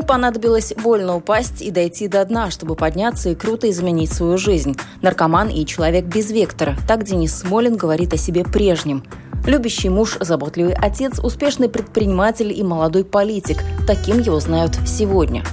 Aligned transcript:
Ему 0.00 0.06
понадобилось 0.06 0.72
больно 0.82 1.14
упасть 1.14 1.60
и 1.60 1.70
дойти 1.70 2.08
до 2.08 2.24
дна, 2.24 2.50
чтобы 2.50 2.74
подняться 2.74 3.28
и 3.28 3.34
круто 3.34 3.68
изменить 3.68 4.10
свою 4.10 4.38
жизнь. 4.38 4.74
Наркоман 5.02 5.50
и 5.50 5.66
человек 5.66 6.06
без 6.06 6.30
вектора. 6.30 6.74
Так 6.88 7.04
Денис 7.04 7.34
Смолин 7.34 7.76
говорит 7.76 8.14
о 8.14 8.16
себе 8.16 8.42
прежнем. 8.42 9.04
Любящий 9.46 9.90
муж, 9.90 10.16
заботливый 10.18 10.72
отец, 10.72 11.18
успешный 11.22 11.68
предприниматель 11.68 12.50
и 12.50 12.62
молодой 12.62 13.04
политик. 13.04 13.58
Таким 13.86 14.20
его 14.20 14.40
знают 14.40 14.74
сегодня. 14.86 15.44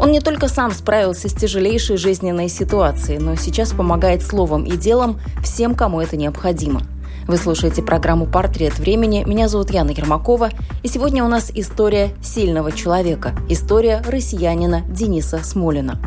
Он 0.00 0.10
не 0.10 0.20
только 0.20 0.48
сам 0.48 0.72
справился 0.72 1.28
с 1.28 1.34
тяжелейшей 1.34 1.98
жизненной 1.98 2.48
ситуацией, 2.48 3.18
но 3.18 3.36
сейчас 3.36 3.72
помогает 3.72 4.22
словом 4.22 4.64
и 4.64 4.78
делом 4.78 5.20
всем, 5.44 5.74
кому 5.74 6.00
это 6.00 6.16
необходимо– 6.16 6.80
вы 7.26 7.36
слушаете 7.36 7.82
программу 7.82 8.26
«Портрет 8.26 8.78
времени». 8.78 9.22
Меня 9.26 9.48
зовут 9.48 9.70
Яна 9.70 9.90
Ермакова. 9.90 10.50
И 10.82 10.88
сегодня 10.88 11.24
у 11.24 11.28
нас 11.28 11.50
история 11.54 12.14
сильного 12.22 12.72
человека. 12.72 13.34
История 13.48 14.02
россиянина 14.06 14.82
Дениса 14.88 15.38
Смолина. 15.44 15.98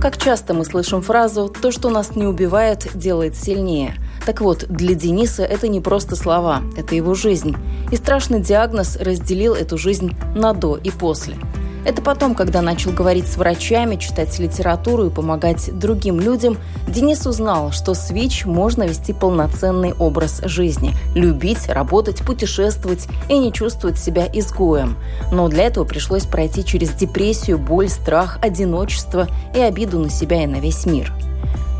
Как 0.00 0.18
часто 0.18 0.54
мы 0.54 0.64
слышим 0.64 1.02
фразу 1.02 1.48
«то, 1.48 1.72
что 1.72 1.90
нас 1.90 2.14
не 2.14 2.26
убивает, 2.26 2.88
делает 2.94 3.34
сильнее». 3.34 3.96
Так 4.26 4.40
вот, 4.40 4.66
для 4.68 4.96
Дениса 4.96 5.44
это 5.44 5.68
не 5.68 5.80
просто 5.80 6.16
слова, 6.16 6.60
это 6.76 6.96
его 6.96 7.14
жизнь. 7.14 7.54
И 7.92 7.96
страшный 7.96 8.40
диагноз 8.40 8.96
разделил 8.96 9.54
эту 9.54 9.78
жизнь 9.78 10.16
на 10.34 10.52
«до» 10.52 10.76
и 10.76 10.90
«после». 10.90 11.36
Это 11.84 12.02
потом, 12.02 12.34
когда 12.34 12.62
начал 12.62 12.90
говорить 12.90 13.28
с 13.28 13.36
врачами, 13.36 13.94
читать 13.94 14.36
литературу 14.40 15.06
и 15.06 15.10
помогать 15.10 15.70
другим 15.78 16.18
людям, 16.18 16.58
Денис 16.88 17.24
узнал, 17.24 17.70
что 17.70 17.94
с 17.94 18.10
ВИЧ 18.10 18.46
можно 18.46 18.82
вести 18.82 19.12
полноценный 19.12 19.92
образ 19.92 20.40
жизни– 20.42 20.92
любить, 21.14 21.68
работать, 21.68 22.24
путешествовать 22.26 23.06
и 23.28 23.38
не 23.38 23.52
чувствовать 23.52 24.00
себя 24.00 24.26
изгоем. 24.26 24.96
Но 25.30 25.46
для 25.46 25.66
этого 25.66 25.84
пришлось 25.84 26.24
пройти 26.24 26.64
через 26.64 26.90
депрессию, 26.90 27.58
боль, 27.58 27.88
страх, 27.88 28.40
одиночество 28.42 29.28
и 29.54 29.60
обиду 29.60 30.00
на 30.00 30.10
себя 30.10 30.42
и 30.42 30.46
на 30.48 30.56
весь 30.56 30.84
мир– 30.86 31.12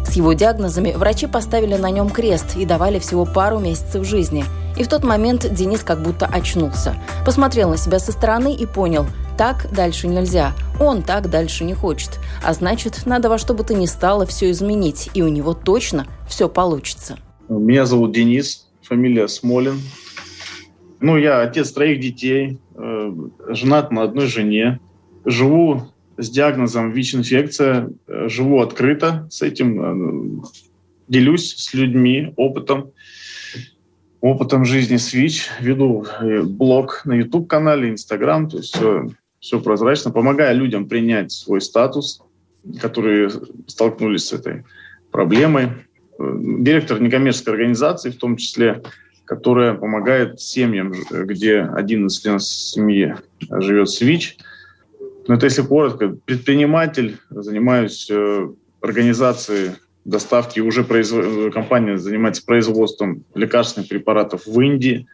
с 0.07 0.12
его 0.12 0.33
диагнозами 0.33 0.93
врачи 0.93 1.27
поставили 1.27 1.75
на 1.77 1.91
нем 1.91 2.09
крест 2.11 2.57
и 2.57 2.65
давали 2.65 2.99
всего 2.99 3.25
пару 3.25 3.59
месяцев 3.59 4.07
жизни. 4.07 4.45
И 4.79 4.85
в 4.85 4.89
тот 4.89 5.05
момент 5.05 5.47
Денис 5.53 5.83
как 5.83 6.03
будто 6.03 6.27
очнулся. 6.27 6.95
Посмотрел 7.25 7.71
на 7.71 7.77
себя 7.77 7.98
со 7.98 8.13
стороны 8.13 8.55
и 8.55 8.67
понял, 8.67 9.07
так 9.37 9.69
дальше 9.73 10.07
нельзя. 10.07 10.53
Он 10.81 11.03
так 11.03 11.29
дальше 11.31 11.65
не 11.65 11.75
хочет. 11.75 12.19
А 12.43 12.53
значит, 12.53 13.07
надо 13.07 13.29
во 13.29 13.39
что 13.39 13.55
бы 13.55 13.65
то 13.65 13.75
ни 13.75 13.87
стало 13.87 14.27
все 14.27 14.51
изменить. 14.51 15.11
И 15.15 15.23
у 15.23 15.29
него 15.29 15.55
точно 15.55 16.07
все 16.29 16.48
получится. 16.48 17.19
Меня 17.48 17.86
зовут 17.86 18.13
Денис, 18.13 18.69
фамилия 18.83 19.29
Смолин. 19.29 19.80
Ну, 21.01 21.17
я 21.17 21.41
отец 21.42 21.73
троих 21.73 22.01
детей, 22.01 22.59
э, 22.75 23.13
женат 23.48 23.91
на 23.91 24.03
одной 24.03 24.27
жене. 24.27 24.80
Живу 25.25 25.89
с 26.19 26.31
диагнозом 26.31 26.93
ВИЧ-инфекция, 26.93 27.91
э, 28.07 28.29
живу 28.29 28.61
открыто 28.61 29.27
с 29.31 29.43
этим, 29.43 30.41
э, 30.41 30.43
делюсь 31.09 31.55
с 31.57 31.75
людьми 31.75 32.33
опытом, 32.37 32.93
опытом 34.21 34.65
жизни 34.65 34.97
с 34.97 35.13
ВИЧ, 35.13 35.51
веду 35.61 36.07
э, 36.21 36.43
блог 36.43 37.03
на 37.05 37.15
YouTube-канале, 37.15 37.91
Instagram, 37.91 38.49
то 38.49 38.57
есть 38.59 38.75
все, 38.75 39.09
все 39.41 39.61
прозрачно, 39.61 40.11
помогаю 40.11 40.57
людям 40.57 40.89
принять 40.89 41.33
свой 41.33 41.61
статус, 41.61 42.23
которые 42.81 43.31
столкнулись 43.67 44.27
с 44.27 44.33
этой 44.33 44.65
проблемой. 45.13 45.69
Директор 46.19 47.01
некоммерческой 47.01 47.55
организации, 47.55 48.11
в 48.11 48.17
том 48.17 48.37
числе, 48.37 48.83
которая 49.27 49.75
помогает 49.75 50.41
семьям, 50.41 50.95
где 51.11 51.61
один 51.61 52.07
из 52.07 52.19
членов 52.21 52.43
семьи 52.43 53.15
живет 53.51 53.91
с 53.91 54.01
ВИЧ– 54.01 54.39
ну, 55.29 55.35
это 55.35 55.47
если 55.47 55.63
коротко. 55.63 56.17
Предприниматель, 56.25 57.19
занимаюсь 57.31 58.09
э, 58.11 58.48
организацией 58.81 59.73
доставки, 60.05 60.61
уже 60.61 60.85
произв... 60.85 61.53
компания 61.53 61.98
занимается 61.98 62.45
производством 62.45 63.25
лекарственных 63.35 63.89
препаратов 63.89 64.47
в 64.47 64.61
Индии. 64.61 65.07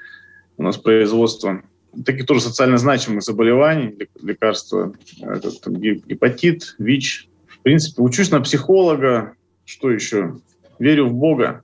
У 0.59 0.63
нас 0.63 0.77
производство 0.77 1.63
таких 2.05 2.27
тоже 2.27 2.41
социально 2.41 2.79
значимых 2.79 3.23
заболеваний, 3.23 3.97
лекарства, 4.21 4.93
этот, 5.21 5.67
гепатит, 5.67 6.75
ВИЧ. 6.79 7.29
В 7.47 7.59
принципе, 7.61 8.03
учусь 8.03 8.31
на 8.31 8.41
психолога. 8.41 9.35
Что 9.65 9.91
еще? 9.91 10.37
Верю 10.79 11.07
в 11.07 11.15
Бога. 11.15 11.63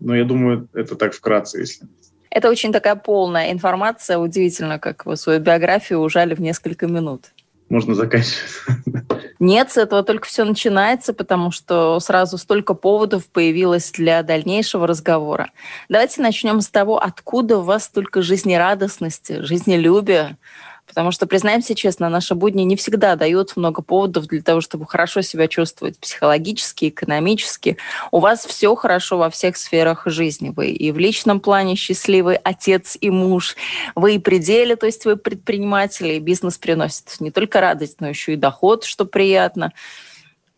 Но 0.00 0.16
я 0.16 0.24
думаю, 0.24 0.68
это 0.74 0.96
так 0.96 1.14
вкратце, 1.14 1.60
если. 1.60 1.86
Это 2.30 2.50
очень 2.50 2.72
такая 2.72 2.96
полная 2.96 3.52
информация. 3.52 4.18
Удивительно, 4.18 4.78
как 4.78 5.06
вы 5.06 5.16
свою 5.16 5.40
биографию 5.40 6.00
ужали 6.00 6.34
в 6.34 6.40
несколько 6.40 6.86
минут 6.86 7.33
можно 7.68 7.94
заканчивать. 7.94 8.50
Нет, 9.38 9.72
с 9.72 9.76
этого 9.76 10.02
только 10.02 10.26
все 10.26 10.44
начинается, 10.44 11.12
потому 11.12 11.50
что 11.50 11.98
сразу 12.00 12.38
столько 12.38 12.74
поводов 12.74 13.26
появилось 13.26 13.90
для 13.92 14.22
дальнейшего 14.22 14.86
разговора. 14.86 15.50
Давайте 15.88 16.22
начнем 16.22 16.60
с 16.60 16.68
того, 16.68 17.02
откуда 17.02 17.58
у 17.58 17.62
вас 17.62 17.84
столько 17.84 18.22
жизнерадостности, 18.22 19.42
жизнелюбия, 19.42 20.38
Потому 20.86 21.10
что, 21.10 21.26
признаемся 21.26 21.74
честно, 21.74 22.08
наши 22.08 22.34
будни 22.34 22.62
не 22.62 22.76
всегда 22.76 23.16
дают 23.16 23.56
много 23.56 23.82
поводов 23.82 24.26
для 24.26 24.42
того, 24.42 24.60
чтобы 24.60 24.86
хорошо 24.86 25.22
себя 25.22 25.48
чувствовать 25.48 25.98
психологически, 25.98 26.90
экономически. 26.90 27.78
У 28.10 28.20
вас 28.20 28.44
все 28.44 28.74
хорошо 28.74 29.18
во 29.18 29.30
всех 29.30 29.56
сферах 29.56 30.02
жизни. 30.06 30.52
Вы 30.54 30.68
и 30.68 30.92
в 30.92 30.98
личном 30.98 31.40
плане 31.40 31.74
счастливый 31.74 32.36
отец 32.36 32.96
и 33.00 33.10
муж. 33.10 33.56
Вы 33.94 34.16
и 34.16 34.18
пределе, 34.18 34.76
то 34.76 34.86
есть 34.86 35.04
вы 35.04 35.16
предприниматели, 35.16 36.14
и 36.14 36.20
бизнес 36.20 36.58
приносит 36.58 37.20
не 37.20 37.30
только 37.30 37.60
радость, 37.60 38.00
но 38.00 38.08
еще 38.08 38.34
и 38.34 38.36
доход, 38.36 38.84
что 38.84 39.04
приятно 39.04 39.72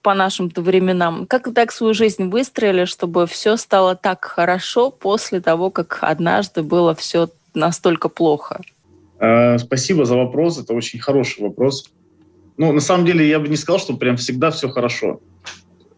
по 0.03 0.15
нашим-то 0.15 0.61
временам. 0.61 1.27
Как 1.27 1.53
так 1.55 1.73
свою 1.73 1.95
жизнь 1.95 2.29
выстроили, 2.29 2.85
чтобы 2.85 3.27
все 3.27 3.57
стало 3.57 3.97
так 3.97 4.25
хорошо 4.25 4.91
после 4.91 5.41
того, 5.41 5.71
как 5.71 5.99
однажды 6.01 6.63
было 6.63 6.95
все 6.95 7.29
настолько 7.55 8.09
плохо? 8.09 8.61
Э, 9.19 9.59
спасибо 9.59 10.04
за 10.04 10.16
вопрос. 10.16 10.59
Это 10.59 10.75
очень 10.75 10.99
хороший 10.99 11.43
вопрос. 11.43 11.93
Ну, 12.56 12.72
на 12.72 12.81
самом 12.81 13.06
деле, 13.06 13.28
я 13.28 13.38
бы 13.38 13.49
не 13.49 13.56
сказал, 13.56 13.78
что 13.78 13.97
прям 13.97 14.16
всегда 14.16 14.50
все 14.50 14.69
хорошо. 14.69 15.21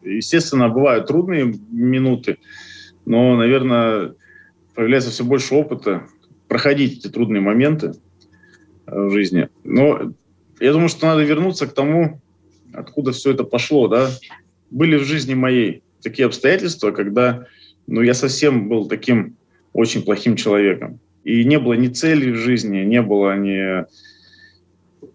Естественно, 0.02 0.68
бывают 0.68 1.06
трудные 1.06 1.54
минуты, 1.70 2.38
но, 3.04 3.36
наверное, 3.36 4.14
появляется 4.74 5.10
все 5.10 5.24
больше 5.24 5.54
опыта 5.54 6.06
проходить 6.46 6.98
эти 6.98 7.12
трудные 7.12 7.40
моменты 7.40 7.92
э, 8.86 9.00
в 9.00 9.10
жизни. 9.10 9.48
Но 9.64 10.12
я 10.60 10.72
думаю, 10.72 10.88
что 10.88 11.06
надо 11.06 11.22
вернуться 11.22 11.66
к 11.66 11.74
тому, 11.74 12.20
откуда 12.72 13.12
все 13.12 13.32
это 13.32 13.44
пошло. 13.44 13.88
Да? 13.88 14.10
Были 14.70 14.96
в 14.96 15.04
жизни 15.04 15.34
моей 15.34 15.82
такие 16.02 16.26
обстоятельства, 16.26 16.90
когда 16.90 17.46
ну, 17.86 18.02
я 18.02 18.14
совсем 18.14 18.68
был 18.68 18.86
таким 18.86 19.36
очень 19.72 20.02
плохим 20.02 20.36
человеком. 20.36 21.00
И 21.24 21.44
не 21.44 21.58
было 21.58 21.74
ни 21.74 21.88
цели 21.88 22.30
в 22.30 22.36
жизни, 22.36 22.78
не 22.78 23.02
было 23.02 23.36
ни, 23.36 23.84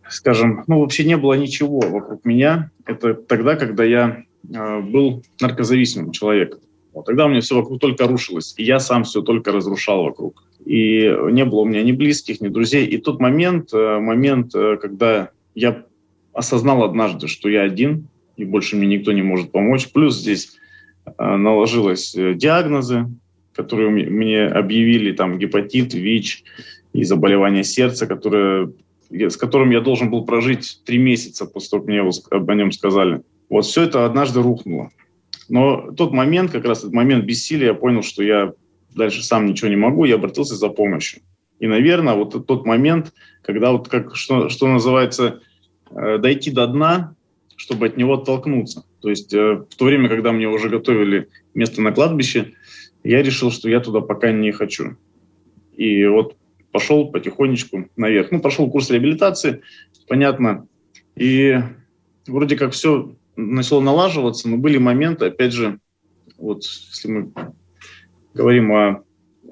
скажем, 0.10 0.64
ну 0.68 0.80
вообще 0.80 1.06
не 1.06 1.18
было 1.18 1.34
ничего 1.34 1.80
вокруг 1.80 2.26
меня. 2.26 2.72
Это 2.86 3.14
тогда, 3.14 3.56
когда 3.56 3.84
я 3.84 4.24
э, 4.48 4.80
был 4.82 5.24
наркозависимым 5.42 6.12
человеком. 6.12 6.60
Вот 6.94 7.06
тогда 7.06 7.26
у 7.26 7.30
меня 7.30 7.42
все 7.42 7.56
вокруг 7.56 7.80
только 7.80 8.08
рушилось, 8.08 8.54
и 8.58 8.64
я 8.64 8.80
сам 8.80 9.04
все 9.04 9.22
только 9.22 9.52
разрушал 9.52 10.04
вокруг. 10.04 10.44
И 10.66 11.12
не 11.32 11.46
было 11.46 11.62
у 11.62 11.66
меня 11.66 11.82
ни 11.82 11.92
близких, 11.92 12.42
ни 12.42 12.48
друзей. 12.50 12.86
И 12.86 12.98
тот 12.98 13.20
момент, 13.20 13.74
э, 13.74 14.00
момент, 14.00 14.54
э, 14.54 14.78
когда 14.82 15.32
я 15.56 15.84
осознал 16.34 16.84
однажды, 16.84 17.28
что 17.28 17.50
я 17.50 17.64
один, 17.64 18.08
и 18.38 18.46
больше 18.46 18.76
мне 18.76 18.88
никто 18.88 19.12
не 19.12 19.22
может 19.22 19.52
помочь. 19.52 19.92
Плюс 19.92 20.18
здесь 20.18 20.58
наложилось 21.18 22.14
диагнозы, 22.16 23.08
которые 23.56 23.90
мне 23.90 24.46
объявили, 24.46 25.12
там, 25.12 25.38
гепатит, 25.38 25.94
ВИЧ 25.94 26.44
и 26.94 27.04
заболевание 27.04 27.64
сердца, 27.64 28.08
которое 28.08 28.72
с 29.10 29.38
которым 29.38 29.70
я 29.70 29.80
должен 29.80 30.10
был 30.10 30.26
прожить 30.26 30.82
три 30.86 30.98
месяца 30.98 31.46
после 31.46 31.70
того, 31.70 31.84
как 31.84 31.88
мне 31.88 32.02
о 32.02 32.56
нем 32.56 32.72
сказали. 32.72 33.22
Вот 33.50 33.66
все 33.66 33.84
это 33.84 34.06
однажды 34.06 34.42
рухнуло. 34.42 34.90
Но 35.50 35.92
тот 35.92 36.14
момент, 36.14 36.52
как 36.52 36.66
раз 36.66 36.80
этот 36.80 36.94
момент 36.94 37.26
бессилия, 37.26 37.68
я 37.68 37.74
понял, 37.74 38.02
что 38.02 38.24
я 38.24 38.54
дальше 38.96 39.24
сам 39.24 39.46
ничего 39.46 39.70
не 39.70 39.76
могу, 39.76 40.06
я 40.06 40.16
обратился 40.16 40.56
за 40.56 40.70
помощью. 40.70 41.22
И, 41.60 41.68
наверное, 41.68 42.16
вот 42.16 42.48
тот 42.48 42.66
момент, 42.66 43.14
когда 43.42 43.72
вот 43.72 43.88
как, 43.88 44.16
что, 44.16 44.50
что 44.50 44.68
называется, 44.68 45.42
э, 45.92 46.18
дойти 46.18 46.52
до 46.52 46.66
дна, 46.68 47.16
чтобы 47.56 47.88
от 47.88 47.98
него 47.98 48.16
оттолкнуться. 48.16 48.84
То 49.02 49.10
есть 49.10 49.34
э, 49.34 49.64
в 49.70 49.76
то 49.76 49.86
время, 49.86 50.10
когда 50.10 50.32
мне 50.32 50.48
уже 50.48 50.70
готовили 50.70 51.30
место 51.54 51.82
на 51.82 51.92
кладбище, 51.92 52.54
я 53.04 53.22
решил, 53.22 53.52
что 53.52 53.70
я 53.70 53.80
туда 53.80 54.02
пока 54.02 54.32
не 54.32 54.52
хочу. 54.52 54.98
И 55.76 56.06
вот 56.06 56.36
пошел 56.72 57.12
потихонечку 57.12 57.90
наверх. 57.96 58.32
Ну, 58.32 58.40
прошел 58.40 58.70
курс 58.70 58.90
реабилитации, 58.90 59.62
понятно. 60.08 60.68
И 61.16 61.58
вроде 62.28 62.56
как 62.56 62.74
все 62.74 63.16
начало 63.36 63.82
налаживаться, 63.82 64.50
но 64.50 64.58
были 64.58 64.78
моменты, 64.78 65.26
опять 65.26 65.54
же, 65.54 65.80
вот 66.38 66.64
если 66.64 67.08
мы 67.08 67.32
говорим 68.34 68.72
о, 68.72 69.04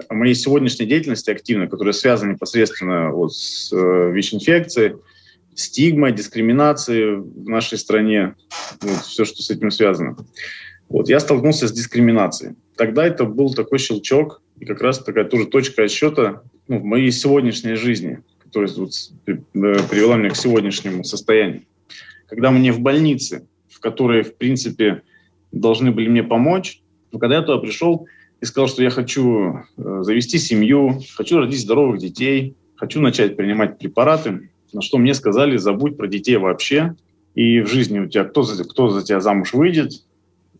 о 0.09 0.13
моей 0.13 0.35
сегодняшней 0.35 0.85
деятельности 0.85 1.29
активной, 1.29 1.67
которая 1.67 1.93
связана 1.93 2.33
непосредственно 2.33 3.11
вот 3.11 3.33
с 3.33 3.71
э, 3.71 4.11
ВИЧ-инфекцией, 4.11 4.95
стигма, 5.55 6.11
дискриминацией 6.11 7.17
в 7.17 7.49
нашей 7.49 7.77
стране, 7.77 8.35
вот, 8.81 9.01
все, 9.01 9.25
что 9.25 9.41
с 9.41 9.49
этим 9.49 9.71
связано. 9.71 10.17
Вот, 10.91 11.07
я 11.07 11.21
столкнулся 11.21 11.69
с 11.69 11.71
дискриминацией. 11.71 12.55
Тогда 12.75 13.07
это 13.07 13.23
был 13.23 13.53
такой 13.53 13.79
щелчок, 13.79 14.41
и 14.59 14.65
как 14.65 14.81
раз 14.81 14.99
такая 14.99 15.23
тоже 15.23 15.45
точка 15.45 15.83
отсчета 15.83 16.43
ну, 16.67 16.79
в 16.79 16.83
моей 16.83 17.11
сегодняшней 17.11 17.75
жизни, 17.75 18.19
которая 18.39 18.69
вот, 18.75 18.91
э, 19.25 19.33
привела 19.53 20.17
меня 20.17 20.31
к 20.31 20.35
сегодняшнему 20.35 21.05
состоянию. 21.05 21.63
Когда 22.27 22.51
мне 22.51 22.73
в 22.73 22.81
больнице, 22.81 23.47
в 23.69 23.79
которой, 23.79 24.23
в 24.23 24.35
принципе, 24.35 25.03
должны 25.53 25.91
были 25.91 26.09
мне 26.09 26.23
помочь, 26.23 26.81
когда 27.17 27.35
я 27.35 27.41
туда 27.41 27.59
пришел 27.59 28.07
и 28.41 28.45
сказал, 28.45 28.67
что 28.67 28.83
я 28.83 28.89
хочу 28.89 29.59
э, 29.77 29.99
завести 30.01 30.39
семью, 30.39 30.99
хочу 31.15 31.39
родить 31.39 31.61
здоровых 31.61 31.99
детей, 31.99 32.57
хочу 32.75 32.99
начать 32.99 33.37
принимать 33.37 33.79
препараты, 33.79 34.49
на 34.73 34.81
что 34.81 34.97
мне 34.97 35.13
сказали, 35.13 35.55
забудь 35.55 35.95
про 35.95 36.07
детей 36.07 36.35
вообще, 36.35 36.95
и 37.33 37.61
в 37.61 37.67
жизни 37.67 37.99
у 37.99 38.07
тебя 38.07 38.25
кто 38.25 38.43
кто 38.43 38.89
за 38.89 39.05
тебя 39.05 39.21
замуж 39.21 39.53
выйдет, 39.53 39.93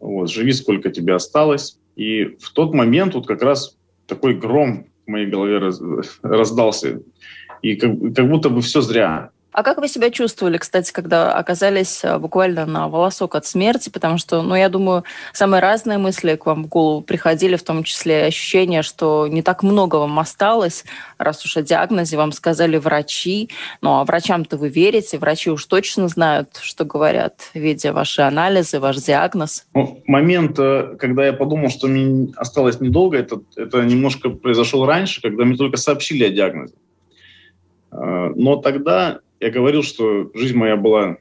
вот, 0.01 0.29
живи 0.29 0.51
сколько 0.51 0.89
тебе 0.89 1.13
осталось. 1.13 1.79
И 1.95 2.35
в 2.39 2.51
тот 2.51 2.73
момент 2.73 3.13
вот 3.13 3.27
как 3.27 3.41
раз 3.41 3.77
такой 4.07 4.35
гром 4.35 4.87
в 5.05 5.11
моей 5.11 5.27
голове 5.27 5.59
раз, 5.59 5.81
раздался. 6.21 7.01
И 7.61 7.75
как, 7.75 7.91
как 8.15 8.29
будто 8.29 8.49
бы 8.49 8.61
все 8.61 8.81
зря. 8.81 9.29
А 9.53 9.63
как 9.63 9.79
вы 9.79 9.89
себя 9.89 10.11
чувствовали, 10.11 10.57
кстати, 10.57 10.93
когда 10.93 11.33
оказались 11.33 12.05
э, 12.05 12.17
буквально 12.17 12.65
на 12.65 12.87
волосок 12.87 13.35
от 13.35 13.45
смерти? 13.45 13.89
Потому 13.89 14.17
что, 14.17 14.41
ну, 14.41 14.55
я 14.55 14.69
думаю, 14.69 15.03
самые 15.33 15.59
разные 15.59 15.97
мысли 15.97 16.35
к 16.35 16.45
вам 16.45 16.63
в 16.63 16.67
голову 16.67 17.01
приходили, 17.01 17.57
в 17.57 17.63
том 17.63 17.83
числе 17.83 18.25
ощущение, 18.25 18.81
что 18.81 19.27
не 19.27 19.41
так 19.41 19.61
много 19.61 19.97
вам 19.97 20.17
осталось, 20.19 20.85
раз 21.17 21.43
уж 21.43 21.57
о 21.57 21.61
диагнозе 21.63 22.15
вам 22.15 22.31
сказали 22.31 22.77
врачи. 22.77 23.49
Ну, 23.81 23.99
а 23.99 24.05
врачам-то 24.05 24.55
вы 24.55 24.69
верите, 24.69 25.17
врачи 25.17 25.51
уж 25.51 25.65
точно 25.65 26.07
знают, 26.07 26.57
что 26.61 26.85
говорят, 26.85 27.49
видя 27.53 27.91
ваши 27.91 28.21
анализы, 28.21 28.79
ваш 28.79 28.97
диагноз. 28.97 29.65
Ну, 29.73 30.01
момент, 30.07 30.57
э, 30.59 30.95
когда 30.97 31.25
я 31.25 31.33
подумал, 31.33 31.69
что 31.69 31.87
мне 31.87 32.31
осталось 32.37 32.79
недолго, 32.79 33.17
это, 33.17 33.41
это 33.57 33.81
немножко 33.81 34.29
произошел 34.29 34.85
раньше, 34.85 35.21
когда 35.21 35.43
мне 35.43 35.57
только 35.57 35.75
сообщили 35.75 36.23
о 36.23 36.29
диагнозе. 36.29 36.75
Э, 37.91 38.31
но 38.33 38.55
тогда 38.55 39.19
я 39.41 39.49
говорил, 39.49 39.83
что 39.83 40.31
жизнь 40.33 40.55
моя 40.55 40.77
была 40.77 41.17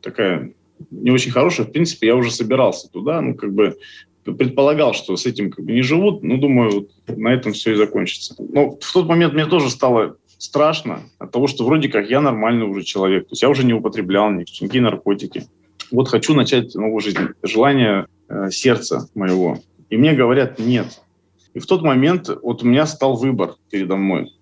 такая 0.00 0.52
не 0.90 1.10
очень 1.10 1.30
хорошая. 1.30 1.66
В 1.66 1.72
принципе, 1.72 2.06
я 2.06 2.16
уже 2.16 2.30
собирался 2.30 2.90
туда, 2.90 3.20
ну, 3.20 3.34
как 3.34 3.52
бы 3.52 3.76
предполагал, 4.24 4.94
что 4.94 5.16
с 5.16 5.26
этим 5.26 5.50
как 5.50 5.64
бы 5.64 5.72
не 5.72 5.82
живут, 5.82 6.22
но 6.22 6.36
думаю, 6.38 6.88
вот 7.06 7.18
на 7.18 7.28
этом 7.28 7.52
все 7.52 7.72
и 7.72 7.76
закончится. 7.76 8.34
Но 8.38 8.78
в 8.80 8.92
тот 8.92 9.06
момент 9.06 9.34
мне 9.34 9.46
тоже 9.46 9.68
стало 9.70 10.16
страшно 10.38 11.02
от 11.18 11.30
того, 11.30 11.46
что 11.46 11.64
вроде 11.64 11.88
как 11.88 12.08
я 12.08 12.20
нормальный 12.20 12.66
уже 12.66 12.82
человек. 12.82 13.24
То 13.24 13.32
есть 13.32 13.42
я 13.42 13.50
уже 13.50 13.64
не 13.64 13.74
употреблял 13.74 14.30
никакие 14.30 14.82
наркотики. 14.82 15.44
Вот 15.90 16.08
хочу 16.08 16.34
начать 16.34 16.74
новую 16.74 17.00
жизнь. 17.00 17.18
Желание 17.42 18.06
э, 18.28 18.50
сердца 18.50 19.08
моего. 19.14 19.58
И 19.90 19.96
мне 19.96 20.14
говорят 20.14 20.58
нет. 20.58 21.00
И 21.52 21.58
в 21.58 21.66
тот 21.66 21.82
момент 21.82 22.30
вот 22.42 22.62
у 22.62 22.66
меня 22.66 22.86
стал 22.86 23.16
выбор 23.16 23.56
передо 23.70 23.96
мной. 23.96 24.32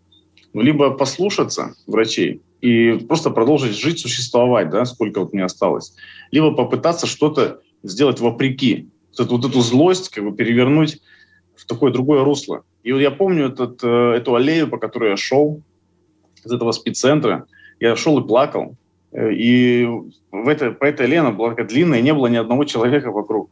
Ну, 0.53 0.61
либо 0.61 0.91
послушаться 0.91 1.75
врачей, 1.87 2.43
и 2.61 2.93
просто 3.09 3.31
продолжить 3.31 3.77
жить, 3.77 3.99
существовать, 3.99 4.71
да, 4.71 4.85
сколько 4.85 5.21
вот 5.21 5.33
мне 5.33 5.45
осталось. 5.45 5.95
Либо 6.31 6.55
попытаться 6.55 7.07
что-то 7.07 7.61
сделать 7.83 8.21
вопреки. 8.21 8.89
Вот 9.11 9.27
эту, 9.27 9.37
вот 9.37 9.51
эту 9.51 9.61
злость 9.61 10.11
как 10.11 10.25
бы 10.25 10.35
перевернуть 10.35 11.01
в 11.57 11.67
такое 11.67 11.93
другое 11.93 12.25
русло. 12.25 12.63
И 12.83 12.93
вот 12.93 13.01
я 13.01 13.11
помню 13.11 13.49
этот, 13.49 13.83
э, 13.83 14.15
эту 14.17 14.35
аллею, 14.35 14.69
по 14.69 14.79
которой 14.79 15.11
я 15.11 15.17
шел, 15.17 15.63
из 16.45 16.53
этого 16.53 16.73
спеццентра. 16.73 17.47
Я 17.81 17.97
шел 17.97 18.19
и 18.19 18.27
плакал. 18.27 18.77
Э, 19.13 19.33
и 19.33 19.87
в 20.31 20.49
этой, 20.49 20.73
по 20.73 20.85
этой 20.85 21.07
аллее 21.07 21.21
она 21.21 21.31
была 21.33 21.51
такая 21.51 21.67
длинная, 21.67 21.99
и 21.99 22.03
не 22.03 22.15
было 22.15 22.29
ни 22.29 22.37
одного 22.37 22.65
человека 22.65 23.11
вокруг. 23.11 23.51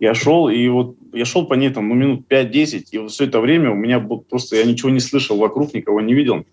Я 0.00 0.14
шел, 0.14 0.48
и 0.48 0.68
вот 0.68 0.96
я 1.12 1.24
шел 1.24 1.46
по 1.46 1.54
ней 1.54 1.70
там 1.70 1.88
ну, 1.88 1.94
минут 1.94 2.26
5-10, 2.28 2.84
и 2.92 2.98
вот 2.98 3.10
все 3.10 3.24
это 3.24 3.40
время 3.40 3.70
у 3.72 3.74
меня 3.74 3.98
был, 3.98 4.20
просто 4.20 4.56
я 4.56 4.64
ничего 4.64 4.90
не 4.90 5.00
слышал 5.00 5.36
вокруг, 5.36 5.74
никого 5.74 6.00
не 6.00 6.14
видел. 6.14 6.44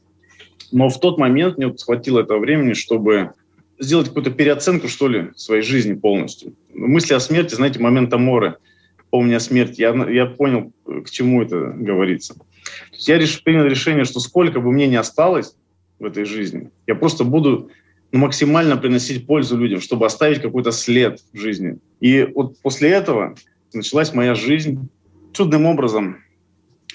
Но 0.72 0.90
в 0.90 1.00
тот 1.00 1.20
момент 1.20 1.58
мне 1.58 1.68
вот 1.68 1.82
хватило 1.82 2.22
этого 2.22 2.40
времени, 2.40 2.74
чтобы 2.74 3.34
сделать 3.78 4.08
какую-то 4.08 4.32
переоценку, 4.32 4.88
что 4.88 5.08
ли, 5.08 5.30
своей 5.36 5.62
жизни 5.62 5.94
полностью. 5.94 6.54
Мысли 6.74 7.14
о 7.14 7.20
смерти, 7.20 7.56
знаете, 7.56 7.80
момент 7.80 8.14
Аморы, 8.14 8.56
помня 9.10 9.38
о 9.38 9.40
смерти, 9.40 9.82
я, 9.82 9.94
я 10.10 10.26
понял, 10.26 10.72
к 10.86 11.10
чему 11.10 11.44
это 11.44 11.74
говорится. 11.76 12.36
Я 12.94 13.18
реш, 13.18 13.44
принял 13.44 13.66
решение, 13.66 14.06
что 14.06 14.20
сколько 14.20 14.60
бы 14.60 14.72
мне 14.72 14.88
ни 14.88 14.96
осталось 14.96 15.56
в 16.00 16.06
этой 16.06 16.26
жизни, 16.26 16.72
я 16.88 16.96
просто 16.96 17.24
буду 17.24 17.70
максимально 18.18 18.78
приносить 18.78 19.26
пользу 19.26 19.58
людям, 19.58 19.82
чтобы 19.82 20.06
оставить 20.06 20.42
какой-то 20.42 20.72
след 20.72 21.20
в 21.34 21.38
жизни. 21.38 21.78
И 22.00 22.24
вот 22.36 22.60
после 22.62 22.90
этого 22.90 23.36
началась 23.74 24.14
моя 24.14 24.36
жизнь. 24.36 24.90
Чудным 25.34 25.66
образом 25.66 26.18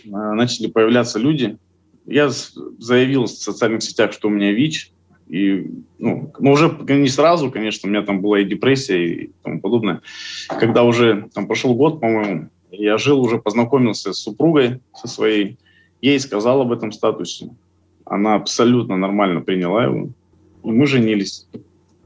э, 0.05 0.09
начали 0.09 0.69
появляться 0.69 1.19
люди, 1.19 1.59
я 2.07 2.29
заявил 2.31 3.25
в 3.25 3.31
социальных 3.31 3.83
сетях, 3.83 4.13
что 4.13 4.29
у 4.29 4.31
меня 4.31 4.53
ВИЧ, 4.53 4.93
и, 5.29 5.65
ну, 5.99 6.33
ну, 6.41 6.51
уже 6.51 6.77
не 6.89 7.09
сразу, 7.09 7.53
конечно, 7.53 7.87
у 7.87 7.91
меня 7.91 8.03
там 8.03 8.21
была 8.21 8.41
и 8.41 8.45
депрессия 8.45 9.07
и 9.07 9.31
тому 9.45 9.61
подобное. 9.61 10.01
Когда 10.49 10.83
уже 10.83 11.29
там 11.33 11.47
прошел 11.47 11.75
год, 11.75 12.01
по-моему, 12.01 12.51
я 12.73 12.99
жил, 12.99 13.21
уже 13.21 13.39
познакомился 13.39 14.13
с 14.13 14.19
супругой, 14.19 14.81
со 14.95 15.07
своей, 15.07 15.57
ей 16.01 16.19
сказал 16.19 16.63
об 16.63 16.73
этом 16.73 16.91
статусе. 16.91 17.51
Она 18.05 18.35
абсолютно 18.35 18.97
нормально 18.97 19.41
приняла 19.41 19.85
его. 19.85 20.09
И 20.65 20.71
мы 20.71 20.87
женились. 20.87 21.47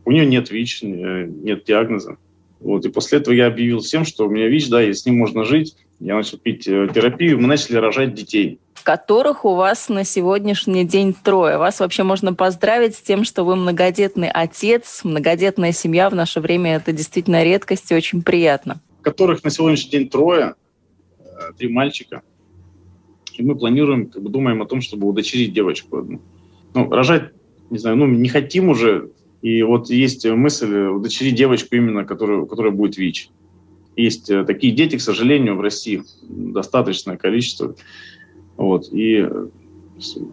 У 0.04 0.10
нее 0.10 0.26
нет 0.26 0.50
ВИЧ, 0.50 0.82
нет 0.82 1.64
диагноза. 1.64 2.16
Вот, 2.60 2.84
и 2.86 2.90
после 2.90 3.18
этого 3.18 3.34
я 3.34 3.46
объявил 3.46 3.80
всем, 3.80 4.04
что 4.04 4.26
у 4.26 4.30
меня 4.30 4.48
ВИЧ, 4.48 4.68
да, 4.70 4.82
и 4.82 4.92
с 4.92 5.04
ним 5.04 5.18
можно 5.18 5.44
жить. 5.44 5.76
Я 6.00 6.16
начал 6.16 6.38
пить 6.38 6.66
э, 6.66 6.88
терапию, 6.94 7.40
мы 7.40 7.46
начали 7.46 7.76
рожать 7.76 8.14
детей 8.14 8.58
которых 8.84 9.44
у 9.44 9.54
вас 9.54 9.88
на 9.88 10.04
сегодняшний 10.04 10.84
день 10.84 11.14
трое. 11.14 11.58
Вас 11.58 11.80
вообще 11.80 12.04
можно 12.04 12.34
поздравить 12.34 12.94
с 12.94 13.00
тем, 13.00 13.24
что 13.24 13.42
вы 13.42 13.56
многодетный 13.56 14.30
отец, 14.30 15.00
многодетная 15.02 15.72
семья. 15.72 16.08
В 16.10 16.14
наше 16.14 16.40
время 16.40 16.76
это 16.76 16.92
действительно 16.92 17.42
редкость 17.42 17.90
и 17.90 17.94
очень 17.94 18.22
приятно. 18.22 18.80
Которых 19.02 19.42
на 19.42 19.50
сегодняшний 19.50 19.90
день 19.90 20.08
трое, 20.08 20.54
э, 21.18 21.52
три 21.58 21.68
мальчика. 21.68 22.22
И 23.32 23.42
мы 23.42 23.56
планируем, 23.56 24.06
как 24.06 24.22
бы 24.22 24.28
думаем 24.28 24.62
о 24.62 24.66
том, 24.66 24.80
чтобы 24.80 25.08
удочерить 25.08 25.52
девочку 25.52 25.98
одну. 25.98 26.20
Ну, 26.74 26.90
рожать, 26.90 27.32
не 27.70 27.78
знаю, 27.78 27.96
ну, 27.96 28.06
не 28.06 28.28
хотим 28.28 28.68
уже. 28.68 29.10
И 29.42 29.62
вот 29.62 29.90
есть 29.90 30.26
мысль 30.26 30.74
удочерить 30.86 31.34
девочку 31.34 31.76
именно, 31.76 32.04
которая, 32.04 32.44
которая 32.46 32.72
будет 32.72 32.96
ВИЧ. 32.96 33.30
Есть 33.96 34.30
э, 34.30 34.44
такие 34.44 34.72
дети, 34.72 34.96
к 34.96 35.00
сожалению, 35.00 35.56
в 35.56 35.60
России 35.60 36.02
достаточное 36.22 37.16
количество. 37.16 37.76
Вот. 38.56 38.92
И 38.92 39.28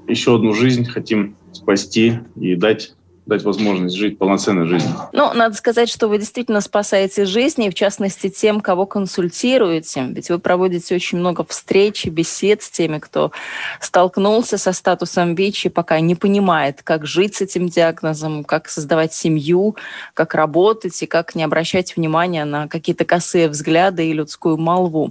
еще 0.08 0.36
одну 0.36 0.54
жизнь 0.54 0.86
хотим 0.86 1.36
спасти 1.52 2.20
и 2.40 2.56
дать 2.56 2.96
дать 3.26 3.44
возможность 3.44 3.96
жить 3.96 4.18
полноценной 4.18 4.66
жизнью. 4.66 4.96
Ну, 5.14 5.32
надо 5.34 5.56
сказать, 5.56 5.90
что 5.90 6.08
вы 6.08 6.18
действительно 6.18 6.60
спасаете 6.60 7.26
жизни, 7.26 7.70
в 7.70 7.76
частности, 7.76 8.30
тем, 8.30 8.62
кого 8.62 8.88
консультируете. 8.88 10.08
Ведь 10.10 10.30
вы 10.30 10.40
проводите 10.40 10.96
очень 10.96 11.20
много 11.20 11.46
встреч 11.46 12.06
и 12.06 12.10
бесед 12.10 12.64
с 12.64 12.72
теми, 12.72 12.98
кто 12.98 13.32
столкнулся 13.80 14.58
со 14.58 14.74
статусом 14.74 15.36
ВИЧ 15.36 15.68
и 15.68 15.70
пока 15.70 16.00
не 16.00 16.16
понимает, 16.16 16.82
как 16.82 17.06
жить 17.06 17.36
с 17.36 17.42
этим 17.42 17.70
диагнозом, 17.70 18.44
как 18.44 18.68
создавать 18.68 19.14
семью, 19.14 19.76
как 20.16 20.34
работать 20.34 21.02
и 21.04 21.06
как 21.06 21.36
не 21.36 21.44
обращать 21.44 21.96
внимания 21.96 22.44
на 22.44 22.68
какие-то 22.68 23.06
косые 23.06 23.50
взгляды 23.50 24.08
и 24.08 24.14
людскую 24.14 24.58
молву. 24.58 25.10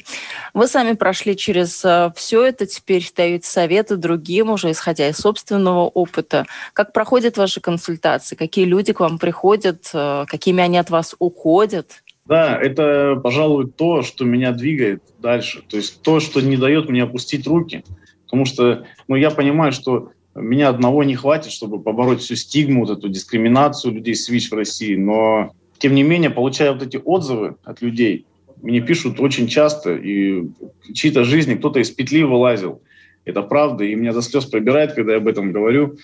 Вы 0.53 0.67
сами 0.67 0.95
прошли 0.95 1.37
через 1.37 1.85
э, 1.85 2.13
все 2.17 2.45
это, 2.45 2.67
теперь 2.67 3.09
даете 3.17 3.49
советы 3.49 3.97
другим, 3.97 4.51
уже 4.51 4.73
исходя 4.73 5.09
из 5.09 5.17
собственного 5.17 5.85
опыта. 5.85 6.47
Как 6.73 6.93
проходят 6.93 7.37
ваши 7.37 7.61
консультации? 7.61 8.00
Какие 8.03 8.65
люди 8.65 8.93
к 8.93 9.01
вам 9.01 9.19
приходят? 9.19 9.91
Э, 9.95 10.25
какими 10.27 10.63
они 10.63 10.79
от 10.79 10.91
вас 10.91 11.15
уходят? 11.19 12.03
Да, 12.27 12.57
это, 12.57 13.19
пожалуй, 13.23 13.69
то, 13.71 14.03
что 14.03 14.25
меня 14.25 14.53
двигает 14.53 15.03
дальше. 15.19 15.63
То 15.69 15.77
есть 15.77 16.03
то, 16.03 16.21
что 16.21 16.41
не 16.41 16.57
дает 16.57 16.89
мне 16.89 17.03
опустить 17.03 17.47
руки. 17.47 17.85
Потому 18.25 18.45
что 18.45 18.87
ну, 19.09 19.17
я 19.17 19.31
понимаю, 19.31 19.73
что 19.73 20.13
меня 20.35 20.69
одного 20.69 21.03
не 21.03 21.17
хватит, 21.17 21.51
чтобы 21.51 21.83
побороть 21.83 22.21
всю 22.21 22.37
стигму, 22.37 22.87
вот 22.87 22.99
эту 22.99 23.09
дискриминацию 23.09 23.95
людей 23.95 24.15
с 24.15 24.29
ВИЧ 24.29 24.51
в 24.51 24.55
России. 24.55 24.95
Но, 24.95 25.53
тем 25.79 25.95
не 25.95 26.03
менее, 26.03 26.31
получая 26.31 26.73
вот 26.73 26.83
эти 26.83 27.01
отзывы 27.05 27.57
от 27.65 27.83
людей, 27.83 28.27
мне 28.63 28.81
пишут 28.81 29.19
очень 29.21 29.49
часто, 29.49 29.97
и 29.97 30.45
чьи-то 30.93 31.25
жизни 31.25 31.55
кто-то 31.55 31.81
из 31.81 31.91
петли 31.91 32.23
вылазил. 32.23 32.83
Это 33.25 33.43
правда, 33.43 33.85
и 33.85 33.95
меня 33.95 34.13
до 34.13 34.23
слез 34.23 34.47
пробирает, 34.47 34.93
когда 34.93 35.13
я 35.13 35.19
об 35.19 35.29
этом 35.29 35.53
говорю. 35.53 35.97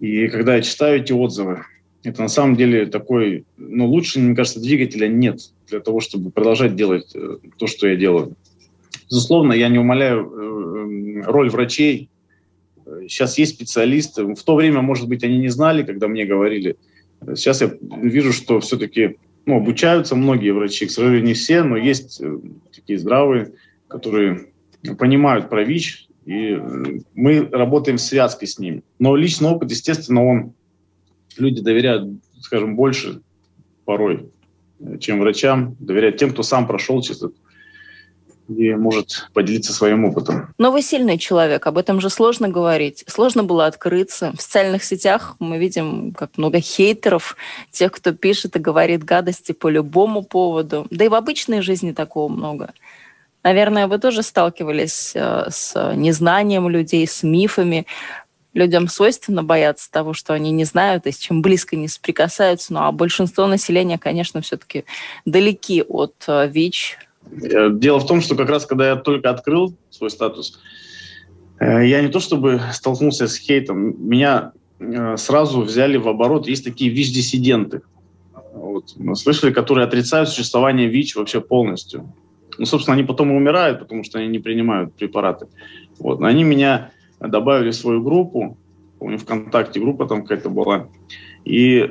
И 0.00 0.28
когда 0.28 0.56
я 0.56 0.62
читаю 0.62 1.00
эти 1.00 1.12
отзывы, 1.12 1.64
это 2.04 2.22
на 2.22 2.28
самом 2.28 2.56
деле 2.56 2.86
такой, 2.86 3.44
ну, 3.56 3.86
лучше, 3.86 4.20
мне 4.20 4.34
кажется, 4.34 4.60
двигателя 4.60 5.08
нет 5.08 5.40
для 5.66 5.80
того, 5.80 6.00
чтобы 6.00 6.30
продолжать 6.30 6.76
делать 6.76 7.10
э, 7.14 7.38
то, 7.58 7.66
что 7.66 7.88
я 7.88 7.96
делаю. 7.96 8.36
Безусловно, 9.10 9.52
я 9.52 9.68
не 9.68 9.78
умоляю 9.78 10.24
э, 10.26 11.22
роль 11.24 11.50
врачей. 11.50 12.08
Сейчас 13.02 13.36
есть 13.36 13.54
специалисты. 13.54 14.24
В 14.24 14.42
то 14.42 14.54
время, 14.54 14.80
может 14.80 15.08
быть, 15.08 15.24
они 15.24 15.38
не 15.38 15.48
знали, 15.48 15.82
когда 15.82 16.08
мне 16.08 16.24
говорили. 16.24 16.76
Сейчас 17.34 17.60
я 17.60 17.72
вижу, 17.80 18.32
что 18.32 18.60
все-таки 18.60 19.16
ну, 19.44 19.56
обучаются 19.56 20.14
многие 20.14 20.50
врачи. 20.50 20.86
К 20.86 20.90
сожалению, 20.90 21.24
не 21.24 21.34
все, 21.34 21.62
но 21.64 21.76
есть 21.76 22.20
э, 22.20 22.38
такие 22.74 22.98
здравые, 22.98 23.52
которые 23.88 24.48
понимают 24.96 25.50
про 25.50 25.64
ВИЧ, 25.64 26.07
и 26.28 26.52
э, 26.52 27.00
мы 27.14 27.48
работаем 27.50 27.96
в 27.96 28.02
связке 28.02 28.46
с 28.46 28.58
ними. 28.58 28.82
Но 28.98 29.16
личный 29.16 29.48
опыт, 29.48 29.70
естественно, 29.70 30.26
он 30.26 30.52
люди 31.38 31.62
доверяют, 31.62 32.10
скажем, 32.42 32.76
больше 32.76 33.22
порой, 33.86 34.28
э, 34.78 34.98
чем 34.98 35.20
врачам, 35.20 35.74
доверяют 35.80 36.18
тем, 36.18 36.32
кто 36.32 36.42
сам 36.42 36.66
прошел 36.66 37.00
через 37.00 37.22
это 37.22 37.34
и 38.48 38.74
может 38.74 39.28
поделиться 39.32 39.72
своим 39.72 40.04
опытом. 40.04 40.54
Но 40.58 40.70
вы 40.70 40.82
сильный 40.82 41.18
человек, 41.18 41.66
об 41.66 41.78
этом 41.78 42.00
же 42.00 42.10
сложно 42.10 42.48
говорить. 42.48 43.04
Сложно 43.06 43.44
было 43.44 43.66
открыться. 43.66 44.32
В 44.36 44.42
социальных 44.42 44.84
сетях 44.84 45.36
мы 45.38 45.58
видим, 45.58 46.12
как 46.12 46.36
много 46.36 46.60
хейтеров, 46.60 47.36
тех, 47.70 47.92
кто 47.92 48.12
пишет 48.12 48.56
и 48.56 48.58
говорит 48.58 49.04
гадости 49.04 49.52
по 49.52 49.68
любому 49.68 50.22
поводу. 50.22 50.86
Да 50.90 51.04
и 51.04 51.08
в 51.08 51.14
обычной 51.14 51.62
жизни 51.62 51.92
такого 51.92 52.28
много. 52.28 52.72
Наверное, 53.44 53.86
вы 53.86 53.98
тоже 53.98 54.22
сталкивались 54.22 55.12
э, 55.14 55.46
с 55.48 55.94
незнанием 55.94 56.68
людей, 56.68 57.06
с 57.06 57.22
мифами. 57.22 57.86
Людям 58.52 58.88
свойственно 58.88 59.44
бояться 59.44 59.90
того, 59.90 60.12
что 60.12 60.34
они 60.34 60.50
не 60.50 60.64
знают 60.64 61.06
и 61.06 61.12
с 61.12 61.18
чем 61.18 61.40
близко 61.40 61.76
не 61.76 61.86
соприкасаются. 61.86 62.72
Ну 62.72 62.80
а 62.80 62.90
большинство 62.90 63.46
населения, 63.46 63.98
конечно, 63.98 64.40
все-таки 64.40 64.84
далеки 65.24 65.82
от 65.82 66.14
э, 66.26 66.48
ВИЧ. 66.48 66.98
Э, 67.42 67.70
дело 67.70 68.00
в 68.00 68.06
том, 68.06 68.20
что 68.20 68.34
как 68.34 68.48
раз 68.48 68.66
когда 68.66 68.88
я 68.88 68.96
только 68.96 69.30
открыл 69.30 69.74
свой 69.90 70.10
статус, 70.10 70.60
я 71.60 72.02
не 72.02 72.08
то 72.08 72.20
чтобы 72.20 72.60
столкнулся 72.72 73.26
с 73.26 73.36
хейтом, 73.36 74.08
меня 74.08 74.52
сразу 75.16 75.62
взяли 75.62 75.96
в 75.96 76.06
оборот. 76.06 76.46
Есть 76.46 76.64
такие 76.64 76.88
ВИЧ-диссиденты. 76.88 77.82
Вот. 78.52 78.94
Слышали, 79.14 79.52
которые 79.52 79.84
отрицают 79.84 80.28
существование 80.28 80.86
ВИЧ 80.86 81.16
вообще 81.16 81.40
полностью. 81.40 82.12
Ну, 82.58 82.66
собственно, 82.66 82.96
они 82.96 83.04
потом 83.04 83.30
и 83.30 83.36
умирают, 83.36 83.78
потому 83.78 84.04
что 84.04 84.18
они 84.18 84.28
не 84.28 84.40
принимают 84.40 84.94
препараты. 84.94 85.46
Вот. 85.98 86.20
Они 86.22 86.44
меня 86.44 86.90
добавили 87.20 87.70
в 87.70 87.74
свою 87.74 88.02
группу, 88.02 88.58
помню, 88.98 89.18
ВКонтакте 89.18 89.80
группа 89.80 90.06
там 90.06 90.22
какая-то 90.22 90.50
была. 90.50 90.88
И 91.44 91.88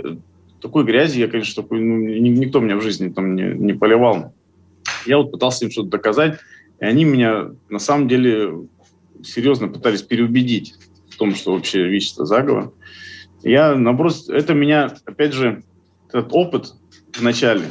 такой 0.62 0.84
грязи 0.84 1.20
я, 1.20 1.28
конечно, 1.28 1.64
такой, 1.64 1.80
ну, 1.80 1.98
никто 1.98 2.60
меня 2.60 2.76
в 2.76 2.82
жизни 2.82 3.10
там 3.10 3.36
не, 3.36 3.44
не 3.44 3.74
поливал. 3.74 4.34
Я 5.06 5.18
вот 5.18 5.32
пытался 5.32 5.66
им 5.66 5.72
что-то 5.72 5.90
доказать, 5.90 6.40
и 6.80 6.86
они 6.86 7.06
меня 7.06 7.52
на 7.70 7.80
самом 7.80 8.08
деле 8.08 8.68
серьезно 9.24 9.68
пытались 9.68 10.02
переубедить 10.02 10.76
в 11.10 11.18
том, 11.18 11.34
что 11.34 11.54
вообще 11.54 11.98
это 11.98 12.26
заговор. 12.26 12.74
Я, 13.44 13.76
наоборот, 13.76 14.16
это 14.30 14.54
меня, 14.54 14.94
опять 15.06 15.34
же, 15.34 15.64
этот 16.10 16.30
опыт 16.32 16.74
в 17.14 17.22
начале, 17.22 17.66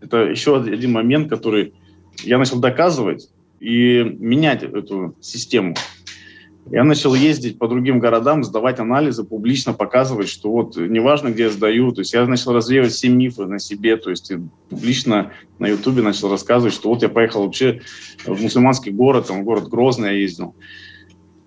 это 0.00 0.24
еще 0.24 0.56
один 0.56 0.92
момент, 0.92 1.28
который 1.28 1.74
я 2.22 2.38
начал 2.38 2.58
доказывать 2.58 3.28
и 3.60 4.02
менять 4.18 4.62
эту 4.62 5.14
систему. 5.20 5.74
Я 6.70 6.84
начал 6.84 7.14
ездить 7.14 7.58
по 7.58 7.66
другим 7.66 7.98
городам, 7.98 8.44
сдавать 8.44 8.78
анализы, 8.78 9.24
публично 9.24 9.72
показывать, 9.72 10.28
что 10.28 10.50
вот 10.50 10.76
неважно, 10.76 11.30
где 11.30 11.44
я 11.44 11.50
сдаю. 11.50 11.90
То 11.92 12.02
есть 12.02 12.12
я 12.12 12.26
начал 12.26 12.52
развеивать 12.52 12.92
все 12.92 13.08
мифы 13.08 13.46
на 13.46 13.58
себе. 13.58 13.96
То 13.96 14.10
есть 14.10 14.30
публично 14.68 15.32
на 15.58 15.66
Ютубе 15.66 16.02
начал 16.02 16.30
рассказывать, 16.30 16.74
что 16.74 16.90
вот 16.90 17.02
я 17.02 17.08
поехал 17.08 17.44
вообще 17.44 17.80
в 18.24 18.40
мусульманский 18.40 18.92
город, 18.92 19.26
там 19.26 19.42
город 19.42 19.68
Грозный 19.68 20.10
я 20.10 20.16
ездил. 20.16 20.54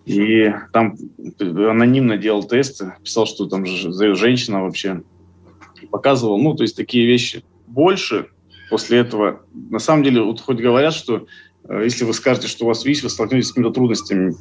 И 0.06 0.52
там 0.74 0.98
анонимно 1.40 2.18
делал 2.18 2.44
тесты, 2.44 2.94
писал, 3.04 3.26
что 3.26 3.46
там 3.46 3.66
женщина 3.66 4.64
вообще. 4.64 5.04
Показывал, 5.90 6.38
ну, 6.42 6.54
то 6.54 6.64
есть 6.64 6.76
такие 6.76 7.06
вещи. 7.06 7.46
Больше 7.68 8.28
после 8.74 8.98
этого. 8.98 9.44
На 9.70 9.78
самом 9.78 10.02
деле, 10.02 10.24
вот 10.24 10.42
хоть 10.42 10.58
говорят, 10.58 10.96
что 10.96 11.28
э, 11.70 11.82
если 11.84 12.06
вы 12.06 12.14
скажете, 12.16 12.48
что 12.48 12.66
у 12.66 12.68
вас 12.68 12.84
ВИЧ, 12.84 13.04
вы 13.04 13.10
столкнетесь 13.12 13.50
с 13.50 13.52
какими-то 13.52 13.72
трудностями. 13.72 14.34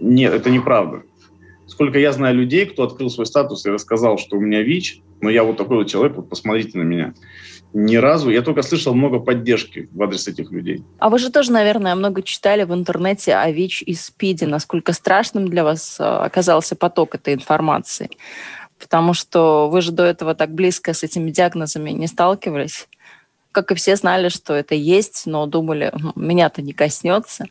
Нет, 0.00 0.32
это 0.32 0.48
неправда. 0.48 1.02
Сколько 1.66 1.98
я 1.98 2.10
знаю 2.12 2.36
людей, 2.36 2.64
кто 2.64 2.84
открыл 2.84 3.10
свой 3.10 3.26
статус 3.26 3.66
и 3.66 3.70
рассказал, 3.70 4.16
что 4.16 4.38
у 4.38 4.40
меня 4.40 4.62
ВИЧ, 4.62 5.02
но 5.20 5.28
я 5.28 5.44
вот 5.44 5.58
такой 5.58 5.76
вот 5.76 5.88
человек, 5.88 6.16
вот 6.16 6.30
посмотрите 6.30 6.78
на 6.78 6.84
меня. 6.84 7.12
Ни 7.74 7.96
разу. 7.96 8.30
Я 8.30 8.40
только 8.40 8.62
слышал 8.62 8.94
много 8.94 9.18
поддержки 9.18 9.90
в 9.92 10.02
адрес 10.02 10.26
этих 10.26 10.50
людей. 10.50 10.82
А 10.98 11.10
вы 11.10 11.18
же 11.18 11.30
тоже, 11.30 11.52
наверное, 11.52 11.94
много 11.96 12.22
читали 12.22 12.64
в 12.64 12.72
интернете 12.72 13.34
о 13.34 13.50
ВИЧ 13.50 13.82
и 13.82 13.92
СПИДе. 13.92 14.46
Насколько 14.46 14.94
страшным 14.94 15.50
для 15.50 15.64
вас 15.64 15.98
э, 16.00 16.02
оказался 16.02 16.76
поток 16.76 17.14
этой 17.14 17.34
информации? 17.34 18.08
Потому 18.78 19.12
что 19.12 19.68
вы 19.68 19.82
же 19.82 19.92
до 19.92 20.04
этого 20.04 20.34
так 20.34 20.54
близко 20.54 20.94
с 20.94 21.02
этими 21.02 21.30
диагнозами 21.30 21.90
не 21.90 22.06
сталкивались 22.06 22.88
как 23.56 23.72
и 23.72 23.74
все 23.74 23.96
знали, 23.96 24.28
что 24.28 24.52
это 24.52 24.74
есть, 24.74 25.22
но 25.24 25.46
думали, 25.46 25.90
меня-то 26.14 26.60
не 26.60 26.74
коснется. 26.74 27.46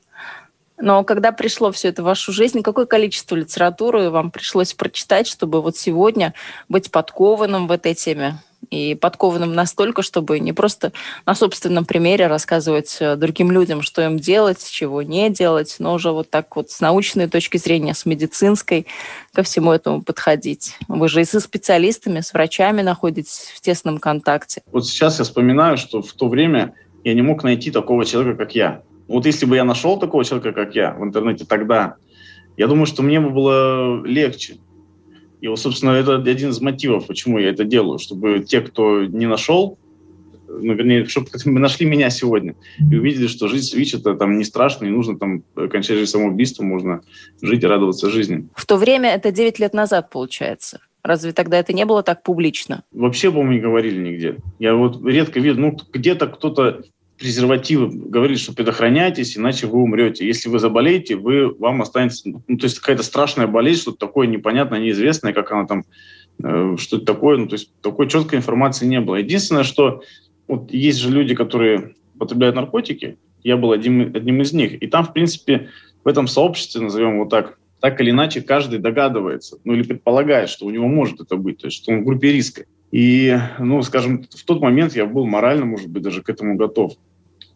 Но 0.77 1.03
когда 1.03 1.31
пришло 1.31 1.71
все 1.71 1.87
это 1.87 2.03
в 2.03 2.05
вашу 2.05 2.31
жизнь, 2.31 2.61
какое 2.61 2.85
количество 2.85 3.35
литературы 3.35 4.11
вам 4.11 4.29
пришлось 4.29 4.75
прочитать, 4.75 5.25
чтобы 5.25 5.63
вот 5.63 5.77
сегодня 5.77 6.35
быть 6.69 6.91
подкованным 6.91 7.65
в 7.65 7.71
этой 7.71 7.95
теме? 7.95 8.37
И 8.69 8.95
подкованным 8.95 9.53
настолько, 9.53 10.01
чтобы 10.01 10.39
не 10.39 10.53
просто 10.53 10.91
на 11.25 11.35
собственном 11.35 11.85
примере 11.85 12.27
рассказывать 12.27 12.97
э, 12.99 13.15
другим 13.15 13.51
людям, 13.51 13.81
что 13.81 14.03
им 14.03 14.17
делать, 14.17 14.67
чего 14.69 15.01
не 15.01 15.29
делать, 15.29 15.75
но 15.79 15.93
уже 15.93 16.11
вот 16.11 16.29
так 16.29 16.55
вот 16.55 16.69
с 16.71 16.81
научной 16.81 17.27
точки 17.27 17.57
зрения, 17.57 17.93
с 17.93 18.05
медицинской 18.05 18.87
ко 19.33 19.43
всему 19.43 19.71
этому 19.71 20.01
подходить. 20.01 20.75
Вы 20.87 21.09
же 21.09 21.21
и 21.21 21.25
со 21.25 21.39
специалистами, 21.39 22.21
с 22.21 22.33
врачами 22.33 22.81
находитесь 22.81 23.53
в 23.55 23.61
тесном 23.61 23.97
контакте. 23.97 24.61
Вот 24.71 24.85
сейчас 24.85 25.19
я 25.19 25.25
вспоминаю, 25.25 25.77
что 25.77 26.01
в 26.01 26.13
то 26.13 26.27
время 26.27 26.73
я 27.03 27.13
не 27.13 27.21
мог 27.21 27.43
найти 27.43 27.71
такого 27.71 28.05
человека, 28.05 28.37
как 28.37 28.55
я. 28.55 28.81
Вот 29.07 29.25
если 29.25 29.45
бы 29.45 29.55
я 29.55 29.63
нашел 29.63 29.99
такого 29.99 30.25
человека, 30.25 30.51
как 30.53 30.75
я 30.75 30.93
в 30.93 31.03
интернете 31.03 31.45
тогда, 31.45 31.95
я 32.57 32.67
думаю, 32.67 32.85
что 32.85 33.03
мне 33.03 33.19
бы 33.19 33.29
было 33.29 34.03
легче. 34.05 34.57
И, 35.45 35.47
вот, 35.47 35.59
собственно, 35.59 35.91
это 35.91 36.15
один 36.15 36.49
из 36.49 36.59
мотивов, 36.59 37.05
почему 37.05 37.37
я 37.37 37.51
это 37.51 37.65
делаю, 37.65 37.99
чтобы 37.99 38.39
те, 38.39 38.61
кто 38.61 39.03
не 39.03 39.27
нашел, 39.27 39.77
ну, 40.47 40.73
вернее, 40.73 41.05
чтобы 41.05 41.27
мы 41.45 41.59
нашли 41.59 41.85
меня 41.85 42.09
сегодня 42.09 42.55
и 42.79 42.95
увидели, 42.95 43.27
что 43.27 43.47
жизнь 43.47 43.67
с 43.67 43.73
ВИЧ 43.75 43.93
это 43.93 44.15
там 44.15 44.39
не 44.39 44.43
страшно, 44.43 44.85
не 44.85 44.91
нужно 44.91 45.19
там 45.19 45.43
кончать 45.53 45.97
жизнь 45.97 46.09
самоубийством, 46.09 46.69
можно 46.69 47.01
жить 47.43 47.61
и 47.61 47.67
радоваться 47.67 48.09
жизни. 48.09 48.47
В 48.55 48.65
то 48.65 48.77
время 48.77 49.13
это 49.13 49.31
9 49.31 49.59
лет 49.59 49.75
назад, 49.75 50.09
получается. 50.09 50.79
Разве 51.03 51.31
тогда 51.31 51.59
это 51.59 51.73
не 51.73 51.85
было 51.85 52.01
так 52.01 52.23
публично? 52.23 52.83
Вообще, 52.91 53.29
по-моему, 53.29 53.51
не 53.51 53.59
говорили 53.59 54.01
нигде. 54.01 54.37
Я 54.57 54.73
вот 54.73 55.05
редко 55.05 55.39
вижу, 55.39 55.61
ну, 55.61 55.77
где-то 55.93 56.25
кто-то 56.25 56.81
презервативы 57.17 57.89
говорили, 57.89 58.37
что 58.37 58.53
предохраняйтесь, 58.53 59.37
иначе 59.37 59.67
вы 59.67 59.79
умрете. 59.79 60.25
Если 60.25 60.49
вы 60.49 60.59
заболеете, 60.59 61.15
вы, 61.15 61.53
вам 61.53 61.81
останется, 61.81 62.29
ну, 62.29 62.57
то 62.57 62.65
есть 62.65 62.79
какая-то 62.79 63.03
страшная 63.03 63.47
болезнь, 63.47 63.81
что-то 63.81 63.97
такое 63.97 64.27
непонятное, 64.27 64.79
неизвестное, 64.79 65.33
как 65.33 65.51
она 65.51 65.65
там 65.65 65.85
э, 66.43 66.75
что 66.77 66.97
это 66.97 67.05
такое. 67.05 67.37
Ну, 67.37 67.47
то 67.47 67.53
есть 67.53 67.71
такой 67.81 68.09
четкой 68.09 68.39
информации 68.39 68.85
не 68.85 68.99
было. 68.99 69.15
Единственное, 69.15 69.63
что 69.63 70.03
вот 70.47 70.71
есть 70.71 70.99
же 70.99 71.09
люди, 71.09 71.35
которые 71.35 71.95
потребляют 72.19 72.55
наркотики, 72.55 73.17
я 73.43 73.57
был 73.57 73.71
одним, 73.71 74.13
одним 74.13 74.41
из 74.41 74.53
них. 74.53 74.81
И 74.81 74.87
там, 74.87 75.05
в 75.05 75.13
принципе, 75.13 75.69
в 76.03 76.07
этом 76.07 76.27
сообществе, 76.27 76.81
назовем 76.81 77.15
его 77.15 77.25
так, 77.25 77.57
так 77.79 78.01
или 78.01 78.11
иначе 78.11 78.41
каждый 78.41 78.79
догадывается, 78.79 79.57
ну 79.63 79.73
или 79.73 79.83
предполагает, 79.83 80.49
что 80.49 80.65
у 80.65 80.69
него 80.69 80.87
может 80.87 81.21
это 81.21 81.35
быть, 81.35 81.59
то 81.59 81.67
есть 81.67 81.77
что 81.77 81.91
он 81.91 82.01
в 82.01 82.05
группе 82.05 82.31
риска. 82.31 82.65
И, 82.95 83.37
ну, 83.59 83.81
скажем, 83.81 84.23
в 84.23 84.43
тот 84.45 84.61
момент 84.61 84.95
я 84.95 85.05
был 85.05 85.25
морально, 85.25 85.65
может 85.65 85.89
быть, 85.89 86.01
даже 86.01 86.23
к 86.23 86.29
этому 86.29 86.55
готов. 86.55 86.93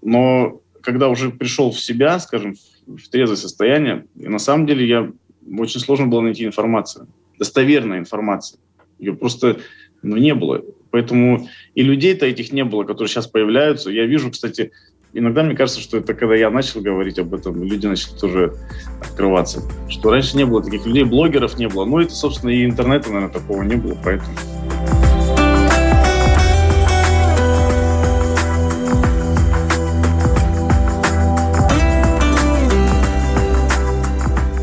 Но 0.02 0.60
когда 0.82 1.08
уже 1.08 1.30
пришел 1.30 1.72
в 1.72 1.80
себя, 1.80 2.20
скажем, 2.20 2.56
в 2.86 3.08
трезвое 3.08 3.38
состояние, 3.38 4.06
и 4.18 4.28
на 4.28 4.40
самом 4.40 4.68
деле 4.68 4.86
я 4.86 5.10
очень 5.58 5.80
сложно 5.80 6.08
было 6.08 6.20
найти 6.20 6.44
информацию, 6.44 7.08
достоверная 7.38 8.00
информация. 8.00 8.60
Ее 9.00 9.14
просто 9.14 9.62
ну, 10.02 10.18
не 10.18 10.36
было. 10.36 10.62
Поэтому 10.92 11.48
и 11.74 11.84
людей-то 11.84 12.26
этих 12.26 12.52
не 12.52 12.66
было, 12.66 12.84
которые 12.84 13.08
сейчас 13.08 13.28
появляются. 13.28 13.92
Я 13.92 14.08
вижу, 14.08 14.32
кстати, 14.32 14.74
иногда 15.14 15.42
мне 15.44 15.56
кажется, 15.56 15.80
что 15.80 16.00
это 16.00 16.16
когда 16.16 16.36
я 16.36 16.50
начал 16.50 16.82
говорить 16.82 17.18
об 17.18 17.34
этом, 17.34 17.64
люди 17.64 17.88
начали 17.88 18.20
тоже 18.20 18.56
открываться. 19.02 19.62
Что 19.88 20.12
раньше 20.12 20.36
не 20.36 20.46
было 20.46 20.62
таких 20.62 20.86
людей, 20.86 21.06
блогеров 21.06 21.58
не 21.58 21.70
было. 21.70 21.86
Ну, 21.86 22.00
это, 22.00 22.14
собственно, 22.14 22.50
и 22.50 22.66
интернета, 22.66 23.08
наверное, 23.10 23.32
такого 23.32 23.64
не 23.64 23.78
было, 23.78 23.98
поэтому... 24.04 24.36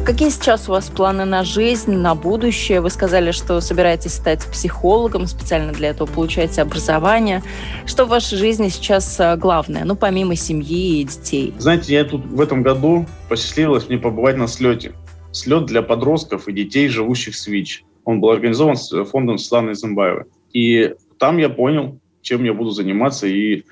Какие 0.06 0.28
сейчас 0.28 0.68
у 0.68 0.70
вас 0.70 0.88
планы 0.88 1.24
на 1.24 1.42
жизнь, 1.42 1.96
на 1.96 2.14
будущее? 2.14 2.80
Вы 2.80 2.90
сказали, 2.90 3.32
что 3.32 3.60
собираетесь 3.60 4.12
стать 4.12 4.46
психологом, 4.46 5.26
специально 5.26 5.72
для 5.72 5.88
этого 5.88 6.06
получаете 6.06 6.62
образование. 6.62 7.42
Что 7.86 8.04
в 8.04 8.10
вашей 8.10 8.38
жизни 8.38 8.68
сейчас 8.68 9.18
э, 9.18 9.36
главное, 9.36 9.84
ну, 9.84 9.96
помимо 9.96 10.36
семьи 10.36 11.00
и 11.00 11.04
детей? 11.04 11.54
Знаете, 11.58 11.92
я 11.92 12.04
тут 12.04 12.24
в 12.24 12.40
этом 12.40 12.62
году 12.62 13.04
посчастливилось 13.28 13.88
мне 13.88 13.98
побывать 13.98 14.36
на 14.36 14.46
слете. 14.46 14.92
Слет 15.32 15.66
для 15.66 15.82
подростков 15.82 16.46
и 16.46 16.52
детей, 16.52 16.86
живущих 16.86 17.34
в 17.34 17.38
СВИЧ. 17.38 17.84
Он 18.04 18.20
был 18.20 18.30
организован 18.30 18.76
с 18.76 19.04
фондом 19.06 19.38
Светланы 19.38 19.74
Зимбаевой. 19.74 20.26
И 20.52 20.94
там 21.18 21.38
я 21.38 21.48
понял, 21.48 21.98
чем 22.22 22.44
я 22.44 22.54
буду 22.54 22.70
заниматься, 22.70 23.26
и, 23.26 23.64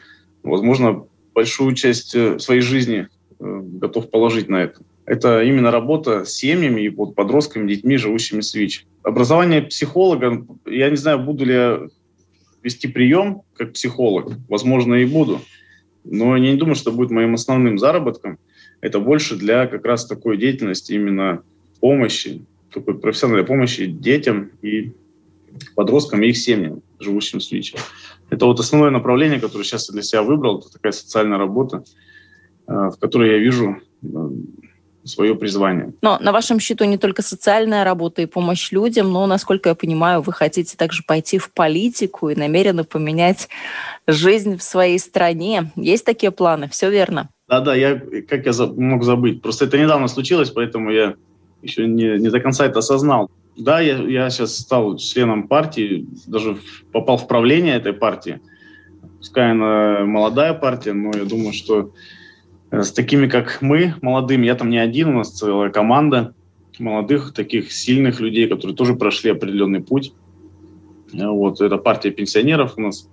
возможно, 0.42 1.04
большую 1.32 1.76
часть 1.76 2.12
э, 2.16 2.40
своей 2.40 2.60
жизни 2.60 3.06
э, 3.38 3.60
готов 3.62 4.10
положить 4.10 4.48
на 4.48 4.56
это 4.56 4.80
это 5.06 5.42
именно 5.42 5.70
работа 5.70 6.24
с 6.24 6.32
семьями 6.32 6.82
и 6.82 6.88
вот 6.88 7.14
подростками, 7.14 7.68
детьми, 7.68 7.96
живущими 7.96 8.40
с 8.40 8.54
ВИЧ. 8.54 8.86
Образование 9.02 9.62
психолога, 9.62 10.46
я 10.66 10.90
не 10.90 10.96
знаю, 10.96 11.18
буду 11.18 11.44
ли 11.44 11.54
я 11.54 11.80
вести 12.62 12.88
прием 12.88 13.42
как 13.56 13.74
психолог, 13.74 14.32
возможно, 14.48 14.94
и 14.94 15.04
буду, 15.04 15.40
но 16.04 16.36
я 16.36 16.52
не 16.52 16.56
думаю, 16.56 16.74
что 16.74 16.92
будет 16.92 17.10
моим 17.10 17.34
основным 17.34 17.78
заработком. 17.78 18.38
Это 18.80 18.98
больше 18.98 19.36
для 19.36 19.66
как 19.66 19.84
раз 19.84 20.06
такой 20.06 20.36
деятельности 20.36 20.92
именно 20.92 21.42
помощи, 21.80 22.44
такой 22.72 22.98
профессиональной 22.98 23.46
помощи 23.46 23.86
детям 23.86 24.50
и 24.62 24.92
подросткам 25.74 26.22
и 26.22 26.28
их 26.28 26.38
семьям, 26.38 26.82
живущим 26.98 27.40
с 27.40 27.50
ВИЧ. 27.52 27.74
Это 28.30 28.46
вот 28.46 28.58
основное 28.58 28.90
направление, 28.90 29.40
которое 29.40 29.64
сейчас 29.64 29.88
я 29.88 29.92
для 29.92 30.02
себя 30.02 30.22
выбрал, 30.22 30.58
это 30.58 30.72
такая 30.72 30.92
социальная 30.92 31.38
работа, 31.38 31.84
э, 32.66 32.72
в 32.72 32.96
которой 32.98 33.32
я 33.32 33.38
вижу 33.38 33.76
э, 34.02 34.06
свое 35.04 35.34
призвание. 35.34 35.92
Но 36.02 36.18
на 36.20 36.32
вашем 36.32 36.58
счету 36.58 36.84
не 36.84 36.98
только 36.98 37.22
социальная 37.22 37.84
работа 37.84 38.22
и 38.22 38.26
помощь 38.26 38.72
людям, 38.72 39.12
но, 39.12 39.26
насколько 39.26 39.68
я 39.68 39.74
понимаю, 39.74 40.22
вы 40.22 40.32
хотите 40.32 40.76
также 40.76 41.02
пойти 41.02 41.38
в 41.38 41.52
политику 41.52 42.30
и 42.30 42.34
намерены 42.34 42.84
поменять 42.84 43.48
жизнь 44.06 44.56
в 44.56 44.62
своей 44.62 44.98
стране. 44.98 45.70
Есть 45.76 46.04
такие 46.04 46.30
планы? 46.30 46.68
Все 46.68 46.90
верно? 46.90 47.28
Да-да, 47.48 47.74
я 47.74 48.00
как 48.28 48.46
я 48.46 48.52
мог 48.66 49.04
забыть. 49.04 49.42
Просто 49.42 49.66
это 49.66 49.78
недавно 49.78 50.08
случилось, 50.08 50.50
поэтому 50.50 50.90
я 50.90 51.14
еще 51.62 51.86
не, 51.86 52.18
не 52.18 52.30
до 52.30 52.40
конца 52.40 52.66
это 52.66 52.78
осознал. 52.78 53.30
Да, 53.56 53.80
я, 53.80 53.96
я 53.98 54.30
сейчас 54.30 54.56
стал 54.56 54.96
членом 54.96 55.46
партии, 55.46 56.06
даже 56.26 56.58
попал 56.92 57.16
в 57.16 57.28
правление 57.28 57.76
этой 57.76 57.92
партии. 57.92 58.40
Пускай 59.18 59.52
она 59.52 60.04
молодая 60.04 60.54
партия, 60.54 60.92
но 60.92 61.12
я 61.16 61.24
думаю, 61.24 61.52
что 61.52 61.92
с 62.82 62.92
такими, 62.92 63.26
как 63.26 63.62
мы, 63.62 63.94
молодыми. 64.02 64.46
Я 64.46 64.54
там 64.54 64.70
не 64.70 64.78
один, 64.78 65.08
у 65.08 65.18
нас 65.18 65.30
целая 65.30 65.70
команда 65.70 66.34
молодых, 66.78 67.32
таких 67.32 67.72
сильных 67.72 68.20
людей, 68.20 68.48
которые 68.48 68.76
тоже 68.76 68.94
прошли 68.94 69.30
определенный 69.30 69.80
путь. 69.80 70.12
Э, 71.12 71.28
вот, 71.28 71.60
это 71.60 71.76
партия 71.78 72.10
пенсионеров 72.10 72.74
у 72.76 72.80
нас 72.80 73.08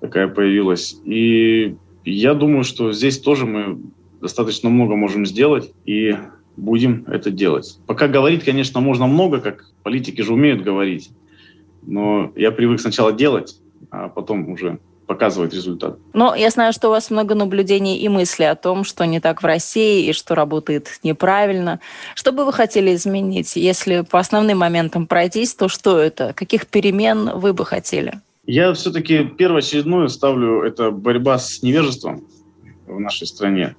такая 0.00 0.28
появилась. 0.28 1.00
И 1.04 1.76
я 2.04 2.34
думаю, 2.34 2.64
что 2.64 2.92
здесь 2.92 3.20
тоже 3.20 3.46
мы 3.46 3.78
достаточно 4.20 4.68
много 4.68 4.96
можем 4.96 5.26
сделать 5.26 5.72
и 5.84 6.16
будем 6.56 7.04
это 7.06 7.30
делать. 7.30 7.78
Пока 7.86 8.08
говорить, 8.08 8.44
конечно, 8.44 8.80
можно 8.80 9.06
много, 9.06 9.40
как 9.40 9.66
политики 9.82 10.20
же 10.20 10.34
умеют 10.34 10.62
говорить. 10.62 11.10
Но 11.82 12.32
я 12.36 12.50
привык 12.50 12.80
сначала 12.80 13.12
делать, 13.12 13.60
а 13.90 14.08
потом 14.08 14.50
уже 14.50 14.78
показывает 15.10 15.52
результат. 15.52 15.98
Но 16.12 16.36
я 16.36 16.50
знаю, 16.50 16.72
что 16.72 16.86
у 16.86 16.92
вас 16.92 17.10
много 17.10 17.34
наблюдений 17.34 17.98
и 17.98 18.08
мыслей 18.08 18.46
о 18.46 18.54
том, 18.54 18.84
что 18.84 19.04
не 19.06 19.18
так 19.18 19.42
в 19.42 19.44
России 19.44 20.08
и 20.08 20.12
что 20.12 20.36
работает 20.36 21.00
неправильно. 21.02 21.80
Что 22.14 22.30
бы 22.30 22.44
вы 22.44 22.52
хотели 22.52 22.94
изменить? 22.94 23.56
Если 23.56 24.04
по 24.08 24.20
основным 24.20 24.58
моментам 24.58 25.08
пройтись, 25.08 25.56
то 25.56 25.66
что 25.66 25.98
это? 25.98 26.32
Каких 26.32 26.68
перемен 26.68 27.30
вы 27.40 27.52
бы 27.52 27.64
хотели? 27.64 28.20
Я 28.46 28.72
все-таки 28.72 29.24
первоочередную 29.24 30.08
ставлю 30.10 30.62
это 30.62 30.92
борьба 30.92 31.38
с 31.38 31.60
невежеством 31.60 32.28
в 32.86 33.00
нашей 33.00 33.26
стране. 33.26 33.74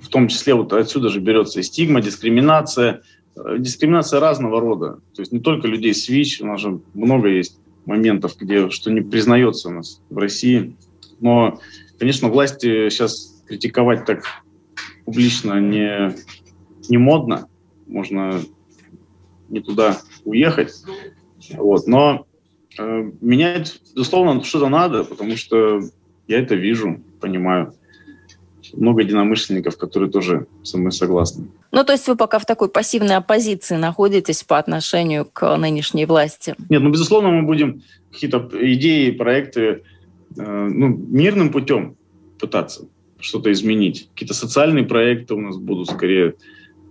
В 0.00 0.06
том 0.06 0.28
числе 0.28 0.54
вот 0.54 0.72
отсюда 0.72 1.08
же 1.08 1.18
берется 1.18 1.58
и 1.58 1.64
стигма, 1.64 2.00
дискриминация. 2.00 3.02
Э, 3.34 3.56
дискриминация 3.58 4.20
разного 4.20 4.60
рода. 4.60 5.00
То 5.16 5.22
есть 5.22 5.32
не 5.32 5.40
только 5.40 5.66
людей 5.66 5.92
с 5.92 6.08
ВИЧ, 6.08 6.42
у 6.42 6.46
нас 6.46 6.60
же 6.60 6.78
много 6.94 7.26
есть 7.26 7.58
моментов, 7.86 8.36
где 8.38 8.68
что 8.70 8.90
не 8.90 9.00
признается 9.00 9.68
у 9.68 9.72
нас 9.72 10.02
в 10.10 10.18
России. 10.18 10.76
Но, 11.20 11.60
конечно, 11.98 12.28
власти 12.28 12.88
сейчас 12.90 13.42
критиковать 13.46 14.04
так 14.04 14.24
публично 15.04 15.60
не, 15.60 16.14
не 16.88 16.98
модно. 16.98 17.48
Можно 17.86 18.42
не 19.48 19.60
туда 19.60 19.98
уехать. 20.24 20.74
Вот. 21.52 21.86
Но 21.86 22.26
э, 22.78 23.10
менять, 23.20 23.80
безусловно, 23.94 24.42
что-то 24.42 24.68
надо, 24.68 25.04
потому 25.04 25.36
что 25.36 25.80
я 26.26 26.40
это 26.40 26.56
вижу, 26.56 27.00
понимаю 27.20 27.74
много 28.74 29.02
единомышленников, 29.02 29.76
которые 29.76 30.10
тоже 30.10 30.46
со 30.62 30.78
мной 30.78 30.92
согласны. 30.92 31.48
Ну, 31.72 31.84
то 31.84 31.92
есть 31.92 32.06
вы 32.08 32.16
пока 32.16 32.38
в 32.38 32.46
такой 32.46 32.68
пассивной 32.68 33.16
оппозиции 33.16 33.76
находитесь 33.76 34.42
по 34.44 34.58
отношению 34.58 35.26
к 35.30 35.56
нынешней 35.56 36.06
власти? 36.06 36.54
Нет, 36.68 36.82
ну, 36.82 36.90
безусловно, 36.90 37.30
мы 37.30 37.42
будем 37.42 37.82
какие-то 38.12 38.48
идеи, 38.52 39.10
проекты 39.10 39.60
э, 39.60 40.68
ну, 40.68 40.88
мирным 40.88 41.50
путем 41.50 41.96
пытаться 42.38 42.86
что-то 43.20 43.50
изменить. 43.52 44.08
Какие-то 44.12 44.34
социальные 44.34 44.84
проекты 44.84 45.34
у 45.34 45.40
нас 45.40 45.56
будут 45.56 45.90
скорее 45.90 46.34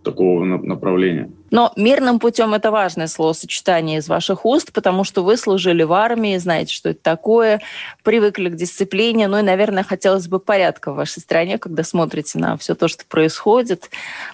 такого 0.06 0.46
направления. 0.46 1.30
Но 1.52 1.74
мирным 1.76 2.20
путем 2.20 2.54
это 2.54 2.72
важное 2.72 3.08
словосочетание 3.08 3.98
из 3.98 4.08
ваших 4.08 4.46
уст, 4.46 4.72
потому 4.72 5.04
что 5.04 5.24
вы 5.24 5.36
служили 5.36 5.84
в 5.84 5.92
армии, 5.92 6.38
знаете, 6.38 6.74
что 6.74 6.90
это 6.90 7.02
такое, 7.02 7.62
привыкли 8.04 8.50
к 8.50 8.56
дисциплине, 8.56 9.28
ну 9.28 9.40
и, 9.40 9.42
наверное, 9.42 9.84
хотелось 9.84 10.28
бы 10.28 10.40
порядка 10.40 10.92
в 10.92 10.96
вашей 10.96 11.20
стране, 11.20 11.58
когда 11.58 11.84
смотрите 11.84 12.40
на 12.40 12.56
все 12.56 12.76
то, 12.76 12.88
что 12.88 13.06
происходит. 13.06 13.90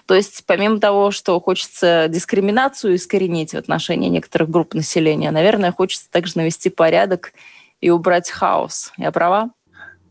То 0.06 0.14
есть 0.14 0.44
помимо 0.46 0.78
того, 0.78 1.10
что 1.10 1.40
хочется 1.40 2.06
дискриминацию 2.08 2.94
искоренить 2.94 3.52
в 3.52 3.56
отношении 3.56 4.08
некоторых 4.08 4.50
групп 4.50 4.74
населения, 4.74 5.30
наверное, 5.30 5.72
хочется 5.72 6.10
также 6.10 6.36
навести 6.36 6.70
порядок 6.70 7.32
и 7.80 7.90
убрать 7.90 8.30
хаос. 8.30 8.92
Я 8.96 9.10
права? 9.10 9.50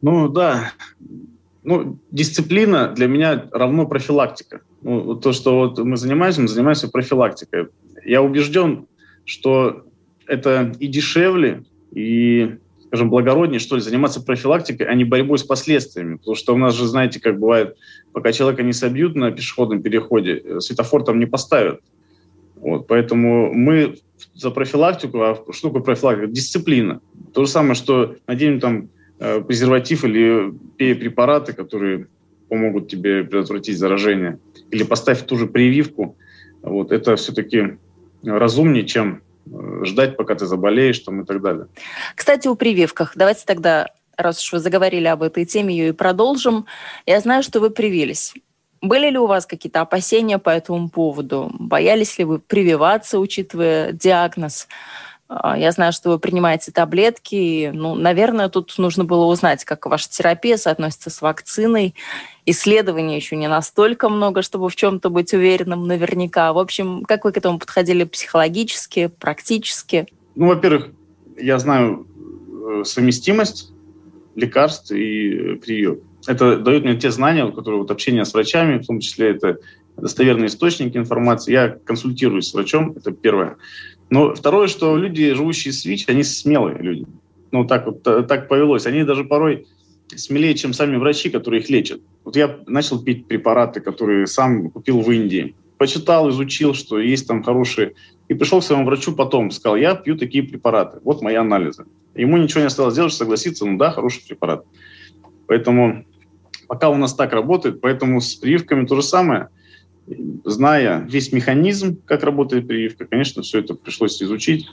Ну 0.01 0.27
да. 0.27 0.71
Ну, 1.63 1.99
дисциплина 2.09 2.87
для 2.87 3.07
меня 3.07 3.45
равно 3.51 3.85
профилактика 3.85 4.61
ну, 4.81 5.15
то, 5.15 5.31
что 5.31 5.57
вот 5.57 5.79
мы 5.79 5.97
занимаемся, 5.97 6.41
мы 6.41 6.47
занимаемся 6.47 6.89
профилактикой. 6.89 7.67
Я 8.03 8.21
убежден, 8.21 8.87
что 9.25 9.85
это 10.27 10.73
и 10.79 10.87
дешевле, 10.87 11.63
и, 11.91 12.55
скажем, 12.87 13.09
благороднее, 13.09 13.59
что 13.59 13.75
ли, 13.75 13.81
заниматься 13.81 14.21
профилактикой, 14.21 14.87
а 14.87 14.95
не 14.95 15.03
борьбой 15.03 15.37
с 15.37 15.43
последствиями. 15.43 16.15
Потому 16.15 16.35
что 16.35 16.55
у 16.55 16.57
нас 16.57 16.73
же, 16.73 16.87
знаете, 16.87 17.19
как 17.19 17.39
бывает, 17.39 17.77
пока 18.11 18.31
человека 18.31 18.63
не 18.63 18.73
собьют 18.73 19.15
на 19.15 19.31
пешеходном 19.31 19.81
переходе, 19.81 20.41
э, 20.43 20.59
светофор 20.59 21.03
там 21.03 21.19
не 21.19 21.25
поставят. 21.25 21.81
Вот, 22.55 22.87
поэтому 22.87 23.53
мы 23.53 23.97
за 24.35 24.51
профилактику, 24.51 25.21
а 25.21 25.35
что 25.51 25.69
такое 25.69 25.81
профилактика? 25.81 26.27
Дисциплина. 26.27 27.01
То 27.33 27.45
же 27.45 27.51
самое, 27.51 27.75
что 27.75 28.15
наденем 28.27 28.59
там 28.59 28.89
э, 29.19 29.41
презерватив 29.41 30.05
или 30.05 30.53
препараты, 30.77 31.53
которые 31.53 32.07
помогут 32.51 32.89
тебе 32.89 33.23
предотвратить 33.23 33.77
заражение. 33.77 34.37
Или 34.71 34.83
поставь 34.83 35.25
ту 35.25 35.37
же 35.37 35.47
прививку. 35.47 36.17
Вот, 36.61 36.91
это 36.91 37.15
все-таки 37.15 37.77
разумнее, 38.25 38.85
чем 38.85 39.21
э, 39.45 39.85
ждать, 39.85 40.17
пока 40.17 40.35
ты 40.35 40.45
заболеешь 40.45 40.99
там, 40.99 41.21
и 41.21 41.25
так 41.25 41.41
далее. 41.41 41.67
Кстати, 42.13 42.49
о 42.49 42.55
прививках. 42.55 43.13
Давайте 43.15 43.45
тогда, 43.45 43.87
раз 44.17 44.43
уж 44.43 44.51
вы 44.51 44.59
заговорили 44.59 45.07
об 45.07 45.23
этой 45.23 45.45
теме, 45.45 45.77
ее 45.77 45.89
и 45.89 45.93
продолжим. 45.93 46.65
Я 47.05 47.21
знаю, 47.21 47.41
что 47.41 47.61
вы 47.61 47.69
привились. 47.69 48.33
Были 48.81 49.09
ли 49.09 49.17
у 49.17 49.27
вас 49.27 49.45
какие-то 49.45 49.79
опасения 49.79 50.37
по 50.37 50.49
этому 50.49 50.89
поводу? 50.89 51.51
Боялись 51.57 52.19
ли 52.19 52.25
вы 52.25 52.39
прививаться, 52.39 53.17
учитывая 53.17 53.93
диагноз? 53.93 54.67
А, 55.33 55.57
я 55.57 55.71
знаю, 55.71 55.93
что 55.93 56.09
вы 56.09 56.19
принимаете 56.19 56.73
таблетки. 56.73 57.71
Ну, 57.73 57.95
наверное, 57.95 58.49
тут 58.49 58.77
нужно 58.77 59.05
было 59.05 59.25
узнать, 59.25 59.63
как 59.63 59.85
ваша 59.85 60.09
терапия 60.09 60.57
соотносится 60.57 61.09
с 61.09 61.21
вакциной. 61.21 61.95
Исследований 62.45 63.15
еще 63.15 63.37
не 63.37 63.47
настолько 63.47 64.09
много, 64.09 64.41
чтобы 64.41 64.67
в 64.69 64.75
чем-то 64.75 65.09
быть 65.09 65.33
уверенным 65.33 65.87
наверняка. 65.87 66.51
В 66.51 66.59
общем, 66.59 67.05
как 67.05 67.23
вы 67.23 67.31
к 67.31 67.37
этому 67.37 67.59
подходили 67.59 68.03
психологически, 68.03 69.07
практически? 69.07 70.07
Ну, 70.35 70.47
во-первых, 70.47 70.89
я 71.37 71.59
знаю 71.59 72.05
э, 72.69 72.83
совместимость 72.83 73.71
лекарств 74.35 74.91
и 74.91 75.55
прививок. 75.55 75.99
Это 76.27 76.57
дает 76.57 76.83
мне 76.83 76.97
те 76.97 77.09
знания, 77.09 77.49
которые 77.49 77.79
вот 77.79 77.89
общение 77.89 78.25
с 78.25 78.33
врачами, 78.33 78.79
в 78.79 78.85
том 78.85 78.99
числе 78.99 79.29
это 79.29 79.59
достоверные 79.95 80.47
источники 80.47 80.97
информации. 80.97 81.53
Я 81.53 81.69
консультируюсь 81.69 82.49
с 82.49 82.53
врачом, 82.53 82.93
это 82.97 83.11
первое. 83.11 83.55
Но 84.11 84.35
второе, 84.35 84.67
что 84.67 84.97
люди, 84.97 85.33
живущие 85.33 85.71
с 85.71 85.85
ВИЧ, 85.85 86.09
они 86.09 86.23
смелые 86.23 86.77
люди. 86.77 87.05
Ну, 87.51 87.65
так 87.65 87.85
вот 87.85 88.05
э, 88.05 88.23
так 88.23 88.49
повелось. 88.49 88.85
Они 88.85 89.03
даже 89.03 89.23
порой 89.23 89.67
смелее, 90.13 90.53
чем 90.53 90.73
сами 90.73 90.97
врачи, 90.97 91.29
которые 91.29 91.61
их 91.61 91.69
лечат. 91.69 92.01
Вот 92.25 92.35
я 92.35 92.59
начал 92.67 93.01
пить 93.01 93.25
препараты, 93.27 93.79
которые 93.79 94.27
сам 94.27 94.69
купил 94.69 94.99
в 94.99 95.09
Индии. 95.09 95.55
Почитал, 95.77 96.29
изучил, 96.29 96.73
что 96.73 96.99
есть 96.99 97.25
там 97.25 97.41
хорошие. 97.41 97.93
И 98.27 98.33
пришел 98.33 98.59
к 98.59 98.65
своему 98.65 98.85
врачу 98.85 99.15
потом, 99.15 99.49
сказал, 99.49 99.77
я 99.77 99.95
пью 99.95 100.17
такие 100.17 100.43
препараты. 100.43 100.99
Вот 101.05 101.21
мои 101.21 101.35
анализы. 101.35 101.85
Ему 102.13 102.35
ничего 102.35 102.59
не 102.59 102.67
осталось 102.67 102.95
делать, 102.95 103.13
согласиться, 103.13 103.65
ну 103.65 103.77
да, 103.77 103.91
хороший 103.91 104.27
препарат. 104.27 104.65
Поэтому 105.47 106.05
пока 106.67 106.89
у 106.89 106.95
нас 106.95 107.15
так 107.15 107.31
работает, 107.31 107.79
поэтому 107.79 108.19
с 108.19 108.35
прививками 108.35 108.85
то 108.85 108.97
же 108.97 109.03
самое– 109.03 109.47
зная 110.45 111.07
весь 111.09 111.31
механизм, 111.31 111.99
как 112.05 112.23
работает 112.23 112.67
прививка, 112.67 113.05
конечно, 113.05 113.41
все 113.41 113.59
это 113.59 113.75
пришлось 113.75 114.21
изучить, 114.21 114.67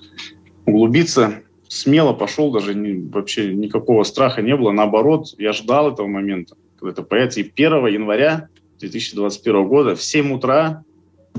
углубиться. 0.66 1.42
Смело 1.68 2.14
пошел, 2.14 2.50
даже 2.50 2.74
не, 2.74 3.08
вообще 3.10 3.54
никакого 3.54 4.02
страха 4.04 4.40
не 4.40 4.56
было. 4.56 4.72
Наоборот, 4.72 5.34
я 5.38 5.52
ждал 5.52 5.92
этого 5.92 6.06
момента, 6.06 6.56
когда 6.78 6.92
это 6.92 7.02
появится. 7.02 7.40
И 7.40 7.52
1 7.54 7.86
января 7.88 8.48
2021 8.78 9.68
года 9.68 9.94
в 9.94 10.02
7 10.02 10.32
утра 10.32 10.82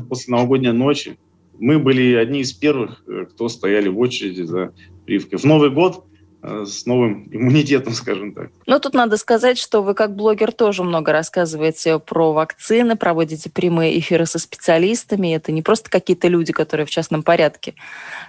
после 0.07 0.31
новогодней 0.31 0.71
ночи 0.71 1.17
мы 1.57 1.79
были 1.79 2.13
одни 2.13 2.41
из 2.41 2.53
первых, 2.53 3.03
э, 3.07 3.25
кто 3.29 3.49
стояли 3.49 3.89
в 3.89 3.99
очереди 3.99 4.43
за 4.43 4.73
прививкой. 5.05 5.39
В 5.39 5.43
Новый 5.45 5.71
год 5.71 6.05
с 6.41 6.85
новым 6.85 7.27
иммунитетом, 7.31 7.93
скажем 7.93 8.33
так. 8.33 8.49
Ну, 8.65 8.79
тут 8.79 8.93
надо 8.93 9.17
сказать, 9.17 9.57
что 9.57 9.81
вы 9.81 9.93
как 9.93 10.15
блогер 10.15 10.51
тоже 10.51 10.83
много 10.83 11.11
рассказываете 11.11 11.99
про 11.99 12.31
вакцины, 12.33 12.95
проводите 12.95 13.49
прямые 13.49 13.99
эфиры 13.99 14.25
со 14.25 14.39
специалистами. 14.39 15.35
Это 15.35 15.51
не 15.51 15.61
просто 15.61 15.89
какие-то 15.89 16.27
люди, 16.27 16.53
которые 16.53 16.85
в 16.85 16.89
частном 16.89 17.23
порядке 17.23 17.75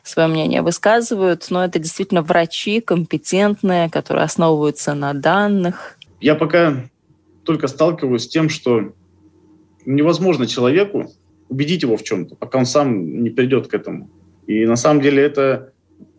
свое 0.03 0.29
мнение 0.29 0.63
высказывают, 0.63 1.47
но 1.51 1.65
это 1.65 1.79
действительно 1.79 2.23
врачи 2.23 2.81
компетентные, 2.81 3.89
которые 3.89 4.25
основываются 4.25 4.95
на 4.95 5.15
данных. 5.15 5.99
Я 6.21 6.35
пока 6.35 6.85
только 7.45 7.69
сталкиваюсь 7.69 8.25
с 8.25 8.29
тем, 8.29 8.49
что 8.49 8.93
невозможно 9.87 10.47
человеку 10.47 11.11
убедить 11.49 11.83
его 11.83 11.97
в 11.97 12.03
чем-то, 12.03 12.37
пока 12.37 12.59
он 12.59 12.67
сам 12.67 13.23
не 13.23 13.31
придет 13.31 13.69
к 13.69 13.75
этому. 13.75 14.09
И 14.47 14.67
на 14.67 14.77
самом 14.77 15.01
деле 15.01 15.23
это 15.23 15.73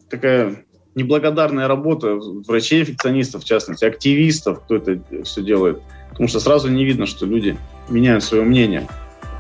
такая 0.10 0.66
неблагодарная 0.96 1.68
работа 1.68 2.16
врачей-инфекционистов, 2.16 3.44
в 3.44 3.46
частности, 3.46 3.86
активистов, 3.86 4.62
кто 4.62 4.76
это 4.76 5.00
все 5.24 5.42
делает. 5.42 5.82
Потому 6.10 6.28
что 6.28 6.40
сразу 6.40 6.70
не 6.70 6.84
видно, 6.84 7.06
что 7.06 7.26
люди 7.26 7.58
меняют 7.90 8.24
свое 8.24 8.44
мнение. 8.44 8.88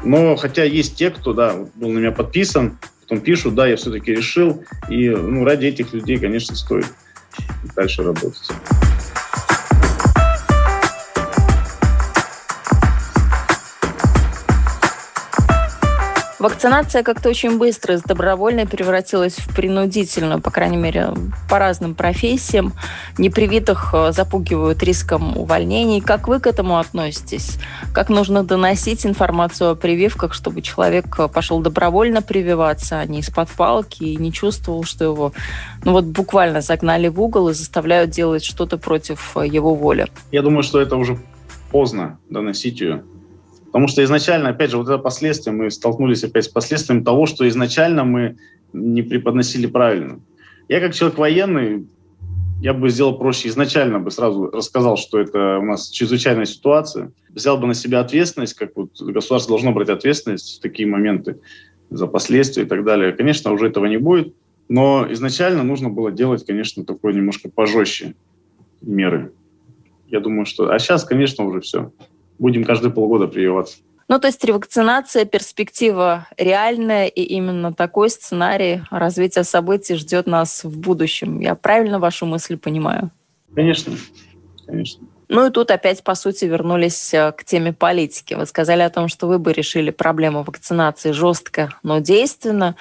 Но 0.03 0.35
хотя 0.35 0.63
есть 0.63 0.95
те, 0.95 1.11
кто, 1.11 1.33
да, 1.33 1.55
был 1.75 1.89
на 1.89 1.99
меня 1.99 2.11
подписан, 2.11 2.79
потом 3.01 3.19
пишут, 3.19 3.55
да, 3.55 3.67
я 3.67 3.75
все-таки 3.75 4.11
решил. 4.11 4.63
И 4.89 5.09
ну, 5.09 5.43
ради 5.43 5.67
этих 5.67 5.93
людей, 5.93 6.17
конечно, 6.17 6.55
стоит 6.55 6.85
дальше 7.75 8.03
работать. 8.03 8.51
Вакцинация 16.41 17.03
как-то 17.03 17.29
очень 17.29 17.59
быстро 17.59 17.93
из 17.93 18.01
добровольной 18.01 18.65
превратилась 18.65 19.35
в 19.35 19.55
принудительную, 19.55 20.41
по 20.41 20.49
крайней 20.49 20.77
мере, 20.77 21.09
по 21.47 21.59
разным 21.59 21.93
профессиям. 21.93 22.73
Непривитых 23.19 23.91
э, 23.93 24.11
запугивают 24.11 24.81
риском 24.81 25.37
увольнений. 25.37 26.01
Как 26.01 26.27
вы 26.27 26.39
к 26.39 26.47
этому 26.47 26.79
относитесь? 26.79 27.59
Как 27.93 28.09
нужно 28.09 28.43
доносить 28.43 29.05
информацию 29.05 29.69
о 29.69 29.75
прививках, 29.75 30.33
чтобы 30.33 30.63
человек 30.63 31.19
э, 31.19 31.27
пошел 31.27 31.59
добровольно 31.59 32.23
прививаться, 32.23 32.97
а 32.97 33.05
не 33.05 33.19
из-под 33.19 33.47
палки 33.49 34.03
и 34.03 34.15
не 34.15 34.33
чувствовал, 34.33 34.83
что 34.83 35.05
его 35.05 35.33
ну 35.83 35.91
вот 35.91 36.05
буквально 36.05 36.61
загнали 36.61 37.07
в 37.07 37.21
угол 37.21 37.49
и 37.49 37.53
заставляют 37.53 38.09
делать 38.09 38.43
что-то 38.43 38.79
против 38.79 39.37
э, 39.37 39.45
его 39.45 39.75
воли? 39.75 40.07
Я 40.31 40.41
думаю, 40.41 40.63
что 40.63 40.81
это 40.81 40.95
уже 40.95 41.19
поздно 41.69 42.17
доносить 42.31 42.81
ее 42.81 43.03
Потому 43.71 43.87
что 43.87 44.03
изначально, 44.03 44.49
опять 44.49 44.71
же, 44.71 44.77
вот 44.77 44.89
это 44.89 44.97
последствия, 44.97 45.53
мы 45.53 45.71
столкнулись 45.71 46.23
опять 46.25 46.45
с 46.45 46.49
последствиями 46.49 47.03
того, 47.03 47.25
что 47.25 47.47
изначально 47.47 48.03
мы 48.03 48.37
не 48.73 49.01
преподносили 49.01 49.65
правильно. 49.65 50.19
Я 50.67 50.81
как 50.81 50.93
человек 50.93 51.17
военный, 51.17 51.87
я 52.61 52.73
бы 52.73 52.89
сделал 52.89 53.17
проще. 53.17 53.47
Изначально 53.47 53.99
бы 53.99 54.11
сразу 54.11 54.49
рассказал, 54.51 54.97
что 54.97 55.19
это 55.19 55.59
у 55.59 55.63
нас 55.63 55.89
чрезвычайная 55.89 56.45
ситуация. 56.45 57.11
Взял 57.29 57.57
бы 57.57 57.65
на 57.65 57.73
себя 57.73 58.01
ответственность, 58.01 58.55
как 58.55 58.75
вот 58.75 59.01
государство 59.01 59.53
должно 59.53 59.71
брать 59.71 59.89
ответственность 59.89 60.57
в 60.57 60.61
такие 60.61 60.87
моменты 60.87 61.39
за 61.89 62.07
последствия 62.07 62.63
и 62.63 62.67
так 62.67 62.83
далее. 62.83 63.13
Конечно, 63.13 63.51
уже 63.53 63.67
этого 63.67 63.85
не 63.85 63.97
будет. 63.97 64.35
Но 64.67 65.07
изначально 65.11 65.63
нужно 65.63 65.89
было 65.89 66.11
делать, 66.11 66.45
конечно, 66.45 66.83
такое 66.85 67.13
немножко 67.13 67.49
пожестче 67.49 68.15
меры. 68.81 69.31
Я 70.07 70.19
думаю, 70.19 70.45
что... 70.45 70.71
А 70.71 70.79
сейчас, 70.79 71.05
конечно, 71.05 71.45
уже 71.45 71.61
все 71.61 71.91
будем 72.41 72.63
каждые 72.63 72.91
полгода 72.91 73.27
прививаться. 73.27 73.77
Ну, 74.07 74.19
то 74.19 74.27
есть 74.27 74.43
ревакцинация, 74.43 75.23
перспектива 75.23 76.27
реальная, 76.37 77.07
и 77.07 77.21
именно 77.21 77.73
такой 77.73 78.09
сценарий 78.09 78.81
развития 78.89 79.45
событий 79.45 79.95
ждет 79.95 80.27
нас 80.27 80.65
в 80.65 80.77
будущем. 80.77 81.39
Я 81.39 81.55
правильно 81.55 81.97
вашу 81.97 82.25
мысль 82.25 82.57
понимаю? 82.57 83.11
Конечно, 83.55 83.93
конечно. 84.65 85.07
Ну 85.29 85.47
и 85.47 85.49
тут 85.49 85.71
опять, 85.71 86.03
по 86.03 86.13
сути, 86.13 86.43
вернулись 86.43 87.13
э, 87.13 87.31
к 87.31 87.45
теме 87.45 87.71
политики. 87.71 88.33
Вы 88.33 88.45
сказали 88.45 88.81
о 88.81 88.89
том, 88.89 89.07
что 89.07 89.27
вы 89.27 89.39
бы 89.39 89.53
решили 89.53 89.89
проблему 89.89 90.43
вакцинации 90.43 91.13
жестко, 91.13 91.69
но 91.83 91.99
действенно. 91.99 92.75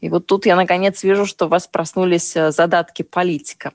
И 0.00 0.08
вот 0.08 0.24
тут 0.24 0.46
я, 0.46 0.56
наконец, 0.56 1.02
вижу, 1.02 1.26
что 1.26 1.44
у 1.44 1.48
вас 1.48 1.66
проснулись 1.66 2.34
э, 2.36 2.52
задатки 2.52 3.02
политика. 3.02 3.74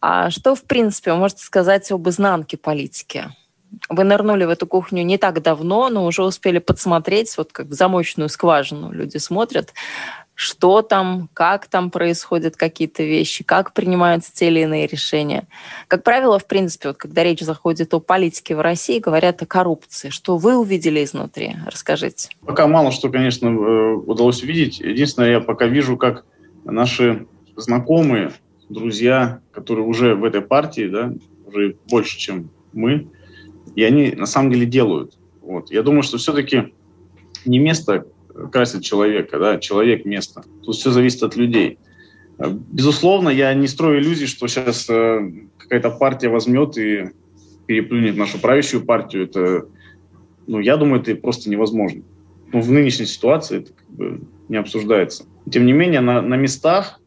А 0.00 0.30
что, 0.30 0.56
в 0.56 0.62
принципе, 0.64 1.12
вы 1.12 1.18
можете 1.18 1.44
сказать 1.44 1.92
об 1.92 2.08
изнанке 2.08 2.56
политики? 2.56 3.26
Вы 3.88 4.04
нырнули 4.04 4.44
в 4.44 4.50
эту 4.50 4.66
кухню 4.66 5.02
не 5.02 5.18
так 5.18 5.42
давно, 5.42 5.88
но 5.88 6.06
уже 6.06 6.22
успели 6.22 6.58
подсмотреть, 6.58 7.36
вот 7.36 7.52
как 7.52 7.66
в 7.66 7.72
замочную 7.72 8.28
скважину 8.28 8.92
люди 8.92 9.18
смотрят, 9.18 9.72
что 10.34 10.80
там, 10.80 11.28
как 11.34 11.66
там 11.66 11.90
происходят 11.90 12.56
какие-то 12.56 13.02
вещи, 13.02 13.44
как 13.44 13.74
принимаются 13.74 14.34
те 14.34 14.48
или 14.48 14.60
иные 14.60 14.86
решения. 14.86 15.46
Как 15.86 16.02
правило, 16.02 16.38
в 16.38 16.46
принципе, 16.46 16.88
вот 16.88 16.96
когда 16.96 17.22
речь 17.22 17.40
заходит 17.40 17.92
о 17.92 18.00
политике 18.00 18.56
в 18.56 18.60
России, 18.60 19.00
говорят 19.00 19.42
о 19.42 19.46
коррупции. 19.46 20.08
Что 20.08 20.38
вы 20.38 20.56
увидели 20.56 21.04
изнутри? 21.04 21.56
Расскажите. 21.66 22.30
Пока 22.46 22.66
мало 22.66 22.90
что, 22.90 23.10
конечно, 23.10 23.48
э, 23.48 23.94
удалось 23.96 24.42
увидеть. 24.42 24.80
Единственное, 24.80 25.32
я 25.32 25.40
пока 25.40 25.66
вижу, 25.66 25.98
как 25.98 26.24
наши 26.64 27.26
знакомые, 27.56 28.32
друзья, 28.70 29.40
которые 29.52 29.84
уже 29.84 30.14
в 30.14 30.24
этой 30.24 30.40
партии, 30.40 30.88
да, 30.88 31.12
уже 31.44 31.76
больше, 31.86 32.18
чем 32.18 32.50
мы, 32.72 33.08
и 33.74 33.82
они 33.82 34.12
на 34.12 34.26
самом 34.26 34.50
деле 34.50 34.66
делают. 34.66 35.18
Вот. 35.42 35.70
Я 35.70 35.82
думаю, 35.82 36.02
что 36.02 36.18
все-таки 36.18 36.72
не 37.44 37.58
место 37.58 38.06
красит 38.52 38.82
человека, 38.82 39.38
да, 39.38 39.58
человек 39.58 40.04
место. 40.04 40.44
Тут 40.64 40.76
все 40.76 40.90
зависит 40.90 41.22
от 41.22 41.36
людей. 41.36 41.78
Безусловно, 42.38 43.28
я 43.28 43.52
не 43.54 43.66
строю 43.66 44.00
иллюзий, 44.00 44.26
что 44.26 44.46
сейчас 44.46 44.88
э, 44.88 45.30
какая-то 45.58 45.90
партия 45.90 46.30
возьмет 46.30 46.78
и 46.78 47.10
переплюнет 47.66 48.16
нашу 48.16 48.38
правящую 48.38 48.84
партию. 48.84 49.24
Это, 49.24 49.66
ну, 50.46 50.58
я 50.58 50.76
думаю, 50.76 51.02
это 51.02 51.14
просто 51.16 51.50
невозможно. 51.50 52.02
Ну, 52.52 52.60
в 52.60 52.70
нынешней 52.70 53.06
ситуации 53.06 53.58
это 53.58 53.72
как 53.74 53.90
бы 53.90 54.20
не 54.48 54.56
обсуждается. 54.56 55.24
Тем 55.50 55.66
не 55.66 55.72
менее, 55.72 56.00
на, 56.00 56.22
на 56.22 56.34
местах 56.36 57.00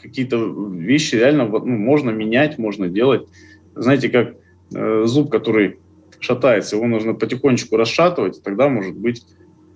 какие-то 0.00 0.36
вещи 0.72 1.14
реально 1.14 1.46
ну, 1.46 1.64
можно 1.64 2.10
менять, 2.10 2.58
можно 2.58 2.88
делать. 2.88 3.26
Знаете, 3.74 4.10
как 4.10 4.36
э, 4.74 5.04
зуб, 5.06 5.30
который 5.30 5.78
шатается, 6.20 6.76
его 6.76 6.86
нужно 6.86 7.14
потихонечку 7.14 7.76
расшатывать, 7.76 8.38
и 8.38 8.40
тогда, 8.40 8.68
может 8.68 8.96
быть, 8.96 9.24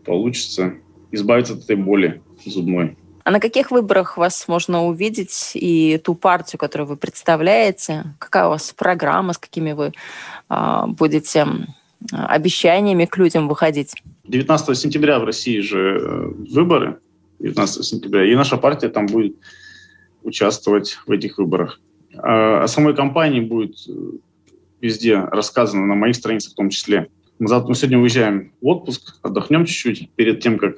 получится 0.05 0.75
избавиться 1.13 1.55
от 1.55 1.65
этой 1.65 1.77
боли 1.77 2.23
зубной. 2.45 2.97
А 3.25 3.31
на 3.31 3.41
каких 3.41 3.71
выборах 3.71 4.17
вас 4.17 4.49
можно 4.49 4.85
увидеть 4.85 5.53
и 5.55 6.01
ту 6.03 6.15
партию, 6.15 6.59
которую 6.59 6.89
вы 6.89 6.97
представляете? 6.97 8.05
Какая 8.19 8.47
у 8.47 8.51
вас 8.51 8.75
программа, 8.77 9.35
с 9.35 9.39
какими 9.39 9.73
вы 9.73 9.93
э, 10.49 10.83
будете 10.89 11.47
обещаниями 12.11 13.05
к 13.05 13.17
людям 13.19 13.47
выходить? 13.47 13.95
19 14.25 14.77
сентября 14.77 15.19
в 15.19 15.25
России 15.25 15.61
же 15.61 15.99
э, 16.01 16.27
выборы, 16.51 16.99
19 17.41 17.85
сентября, 17.85 18.25
и 18.25 18.35
наша 18.35 18.57
партия 18.57 18.89
там 18.89 19.07
будет 19.07 19.37
участвовать 20.23 20.99
в 21.07 21.11
этих 21.11 21.39
выборах. 21.39 21.81
А 22.17 22.65
о 22.65 22.69
самой 22.69 22.95
кампании 22.97 23.41
будет 23.41 23.77
э, 23.89 23.93
везде 24.81 25.19
рассказано, 25.19 25.87
на 25.87 25.95
моих 25.95 26.17
страницах 26.17 26.53
в 26.53 26.57
том 26.57 26.71
числе. 26.71 27.09
Мы, 27.39 27.49
завтра, 27.49 27.69
мы 27.69 27.75
сегодня 27.75 27.99
уезжаем 27.99 28.53
в 28.61 28.67
отпуск, 28.67 29.19
отдохнем 29.23 29.65
чуть-чуть 29.65 30.11
перед 30.11 30.41
тем, 30.41 30.59
как 30.59 30.77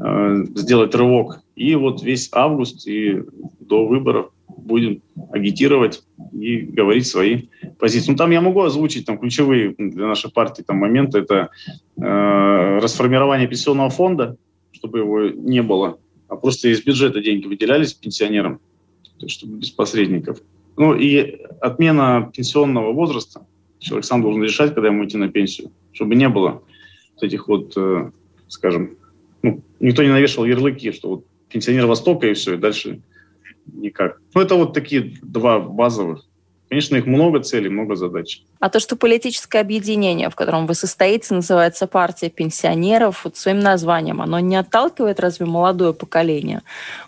э, 0.00 0.44
сделать 0.54 0.94
рывок. 0.94 1.42
И 1.56 1.74
вот 1.74 2.02
весь 2.02 2.28
август 2.32 2.86
и 2.86 3.22
до 3.60 3.86
выборов 3.86 4.30
будем 4.48 5.02
агитировать 5.30 6.02
и 6.32 6.58
говорить 6.58 7.06
свои 7.06 7.48
позиции. 7.78 8.12
Ну, 8.12 8.16
там 8.16 8.30
я 8.30 8.40
могу 8.40 8.62
озвучить 8.62 9.06
там, 9.06 9.18
ключевые 9.18 9.74
для 9.76 10.06
нашей 10.06 10.30
партии 10.30 10.62
там, 10.62 10.78
моменты. 10.78 11.18
Это 11.18 11.50
э, 11.96 12.78
расформирование 12.78 13.48
пенсионного 13.48 13.90
фонда, 13.90 14.36
чтобы 14.72 14.98
его 14.98 15.28
не 15.28 15.62
было, 15.62 15.98
а 16.28 16.36
просто 16.36 16.68
из 16.68 16.82
бюджета 16.82 17.20
деньги 17.20 17.46
выделялись 17.46 17.94
пенсионерам, 17.94 18.60
чтобы 19.26 19.58
без 19.58 19.70
посредников. 19.70 20.40
Ну 20.78 20.94
и 20.94 21.42
отмена 21.60 22.30
пенсионного 22.32 22.92
возраста. 22.92 23.44
Человек 23.80 24.04
сам 24.04 24.22
должен 24.22 24.44
решать, 24.44 24.74
когда 24.74 24.88
ему 24.88 25.04
идти 25.04 25.16
на 25.16 25.28
пенсию, 25.28 25.72
чтобы 25.92 26.14
не 26.14 26.28
было 26.28 26.62
вот 27.14 27.22
этих 27.22 27.48
вот, 27.48 27.76
э, 27.76 28.12
скажем, 28.46 28.96
ну, 29.42 29.60
никто 29.80 30.04
не 30.04 30.10
навешивал 30.10 30.46
ярлыки, 30.46 30.92
что 30.92 31.08
вот 31.08 31.26
пенсионер 31.48 31.86
Востока 31.86 32.28
и 32.28 32.34
все, 32.34 32.54
и 32.54 32.58
дальше 32.58 33.02
никак. 33.66 34.20
Ну, 34.34 34.40
это 34.40 34.54
вот 34.54 34.72
такие 34.72 35.16
два 35.20 35.58
базовых. 35.58 36.24
Конечно, 36.68 36.96
их 36.96 37.06
много 37.06 37.40
целей, 37.40 37.70
много 37.70 37.96
задач. 37.96 38.42
А 38.60 38.68
то, 38.68 38.78
что 38.78 38.96
политическое 38.96 39.60
объединение, 39.60 40.28
в 40.28 40.34
котором 40.34 40.66
вы 40.66 40.74
состоите, 40.74 41.34
называется 41.34 41.86
партия 41.86 42.28
пенсионеров, 42.28 43.24
вот 43.24 43.36
своим 43.36 43.60
названием, 43.60 44.20
оно 44.20 44.38
не 44.40 44.56
отталкивает 44.56 45.18
разве 45.18 45.46
молодое 45.46 45.94
поколение? 45.94 46.62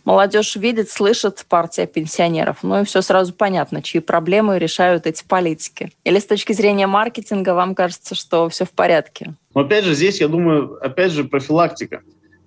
Молодежь 0.04 0.56
видит, 0.56 0.88
слышит 0.90 1.44
партия 1.46 1.86
пенсионеров, 1.86 2.58
ну 2.62 2.80
и 2.80 2.84
все 2.84 3.02
сразу 3.02 3.34
понятно, 3.34 3.82
чьи 3.82 4.00
проблемы 4.00 4.58
решают 4.58 5.06
эти 5.06 5.24
политики. 5.26 5.92
Или 6.04 6.18
с 6.18 6.26
точки 6.26 6.54
зрения 6.54 6.86
маркетинга 6.86 7.52
вам 7.52 7.74
кажется, 7.74 8.14
что 8.14 8.48
все 8.48 8.64
в 8.64 8.70
порядке? 8.70 9.34
Но 9.54 9.60
опять 9.60 9.84
же, 9.84 9.94
здесь, 9.94 10.20
я 10.20 10.28
думаю, 10.28 10.78
опять 10.80 11.12
же, 11.12 11.24
профилактика. 11.24 12.02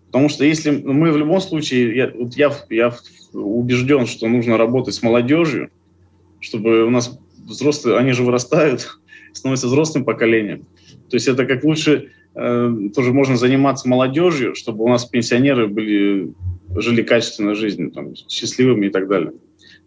Потому 0.07 0.29
что 0.29 0.45
если 0.45 0.71
мы 0.71 1.11
в 1.11 1.17
любом 1.17 1.41
случае, 1.41 1.95
я, 1.95 2.11
вот 2.13 2.33
я, 2.35 2.51
я 2.69 2.93
убежден, 3.33 4.07
что 4.07 4.27
нужно 4.27 4.57
работать 4.57 4.95
с 4.95 5.03
молодежью, 5.03 5.69
чтобы 6.43 6.83
у 6.83 6.89
нас 6.89 7.17
взрослые, 7.37 7.97
они 7.97 8.11
же 8.11 8.23
вырастают, 8.23 8.99
становятся 9.33 9.67
взрослым 9.67 10.05
поколением. 10.05 10.67
То 11.09 11.15
есть 11.15 11.27
это 11.27 11.45
как 11.45 11.63
лучше 11.63 12.11
э, 12.35 12.75
тоже 12.93 13.13
можно 13.13 13.37
заниматься 13.37 13.87
молодежью, 13.87 14.53
чтобы 14.53 14.83
у 14.83 14.89
нас 14.89 15.05
пенсионеры 15.05 15.67
были, 15.67 16.33
жили 16.75 17.01
качественной 17.01 17.55
жизнью, 17.55 17.91
там, 17.91 18.13
счастливыми 18.15 18.87
и 18.87 18.89
так 18.89 19.07
далее. 19.07 19.33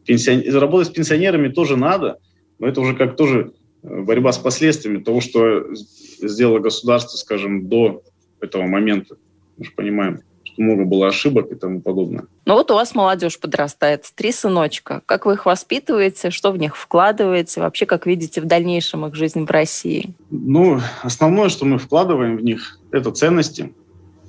Пенсион... 0.07 0.43
Работать 0.55 0.89
с 0.89 0.91
пенсионерами 0.93 1.49
тоже 1.49 1.77
надо, 1.77 2.19
но 2.59 2.67
это 2.67 2.81
уже 2.81 2.95
как 2.95 3.17
тоже 3.17 3.53
э, 3.83 4.03
борьба 4.03 4.33
с 4.33 4.39
последствиями 4.39 5.03
того, 5.03 5.21
что 5.21 5.75
сделало 5.75 6.61
государство, 6.61 7.19
скажем, 7.19 7.69
до 7.69 8.03
этого 8.41 8.67
момента. 8.67 9.17
Мы 9.59 9.65
же 9.67 9.73
понимаем, 9.73 10.21
много 10.57 10.85
было 10.85 11.09
ошибок 11.09 11.51
и 11.53 11.55
тому 11.55 11.81
подобное. 11.81 12.25
Ну 12.45 12.55
вот 12.55 12.71
у 12.71 12.75
вас 12.75 12.95
молодежь 12.95 13.39
подрастает, 13.39 14.05
три 14.15 14.33
сыночка. 14.33 15.03
Как 15.07 15.27
вы 15.27 15.35
их 15.35 15.47
воспитываете, 15.47 16.31
что 16.31 16.53
в 16.53 16.59
них 16.59 16.77
вкладываете, 16.77 17.61
вообще 17.61 17.87
как 17.87 18.07
видите 18.07 18.41
в 18.41 18.45
дальнейшем 18.45 19.07
их 19.07 19.15
жизнь 19.15 19.45
в 19.45 19.51
России? 19.51 20.15
Ну, 20.31 20.81
основное, 21.03 21.49
что 21.49 21.65
мы 21.65 21.79
вкладываем 21.79 22.37
в 22.37 22.45
них, 22.45 22.81
это 22.93 23.11
ценности, 23.11 23.73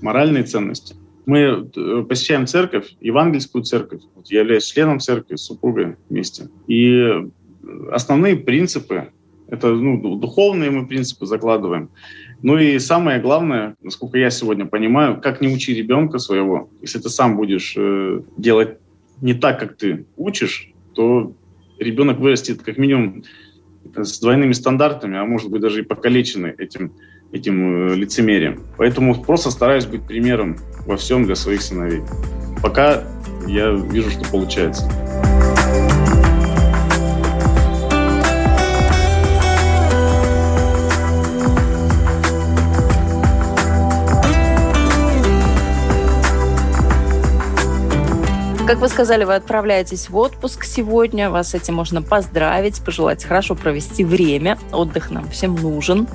моральные 0.01 0.43
ценности. 0.43 0.95
Мы 1.25 1.39
э, 1.39 2.05
посещаем 2.07 2.47
церковь, 2.47 2.95
евангельскую 3.01 3.63
церковь. 3.63 4.01
Вот 4.15 4.27
я 4.31 4.41
являюсь 4.41 4.65
членом 4.65 4.99
церкви 4.99 5.35
с 5.35 5.41
супругой 5.41 5.97
вместе. 6.09 6.49
И 6.67 7.29
основные 7.91 8.35
принципы, 8.35 9.11
это 9.47 9.69
ну, 9.69 10.17
духовные 10.17 10.71
мы 10.71 10.87
принципы 10.87 11.25
закладываем. 11.25 11.89
Ну 12.41 12.57
и 12.57 12.77
самое 12.79 13.19
главное, 13.19 13.75
насколько 13.81 14.17
я 14.17 14.29
сегодня 14.29 14.65
понимаю, 14.65 15.19
как 15.21 15.41
не 15.41 15.47
учи 15.47 15.73
ребенка 15.73 16.19
своего. 16.19 16.69
Если 16.81 16.99
ты 16.99 17.09
сам 17.09 17.35
будешь 17.35 17.73
э, 17.77 18.21
делать 18.37 18.77
не 19.21 19.33
так, 19.33 19.59
как 19.59 19.75
ты 19.75 20.05
учишь, 20.15 20.71
то 20.93 21.33
ребенок 21.79 22.19
вырастет 22.19 22.61
как 22.61 22.77
минимум 22.77 23.23
с 23.95 24.19
двойными 24.19 24.53
стандартами, 24.53 25.17
а 25.17 25.25
может 25.25 25.49
быть 25.49 25.61
даже 25.61 25.81
и 25.81 25.83
покалеченный 25.83 26.51
этим, 26.51 26.93
этим 27.31 27.89
э, 27.89 27.95
лицемерием. 27.95 28.61
Поэтому 28.77 29.15
просто 29.23 29.49
стараюсь 29.49 29.85
быть 29.85 30.05
примером 30.05 30.57
во 30.85 30.97
всем 30.97 31.25
для 31.25 31.35
своих 31.35 31.61
сыновей. 31.61 32.01
Пока 32.61 33.03
я 33.47 33.71
вижу, 33.71 34.11
что 34.11 34.29
получается. 34.29 34.89
Как 48.67 48.79
вы 48.79 48.89
сказали, 48.89 49.23
вы 49.23 49.35
отправляетесь 49.35 50.09
в 50.09 50.17
отпуск 50.17 50.65
сегодня. 50.65 51.29
Вас 51.29 51.53
этим 51.53 51.75
можно 51.75 52.01
поздравить, 52.01 52.81
пожелать 52.83 53.23
хорошо 53.23 53.55
провести 53.55 54.03
время. 54.03 54.57
Отдых 54.73 55.09
нам 55.09 55.29
всем 55.29 55.55
нужен. 55.55 56.05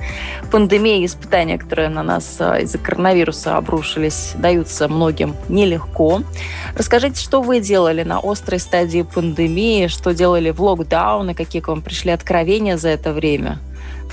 Пандемия 0.51 0.99
и 0.99 1.07
испытания, 1.07 1.57
которые 1.57 1.89
на 1.89 2.03
нас 2.03 2.37
а, 2.39 2.59
из-за 2.59 2.77
коронавируса 2.77 3.57
обрушились, 3.57 4.33
даются 4.35 4.87
многим 4.87 5.35
нелегко. 5.49 6.21
Расскажите, 6.77 7.19
что 7.19 7.41
вы 7.41 7.59
делали 7.59 8.03
на 8.03 8.19
острой 8.19 8.59
стадии 8.59 9.01
пандемии, 9.01 9.87
что 9.87 10.13
делали 10.13 10.51
в 10.51 10.61
локдаун 10.61 11.31
и 11.31 11.33
какие 11.33 11.59
к 11.59 11.69
вам 11.69 11.81
пришли 11.81 12.11
откровения 12.11 12.77
за 12.77 12.89
это 12.89 13.13
время? 13.13 13.57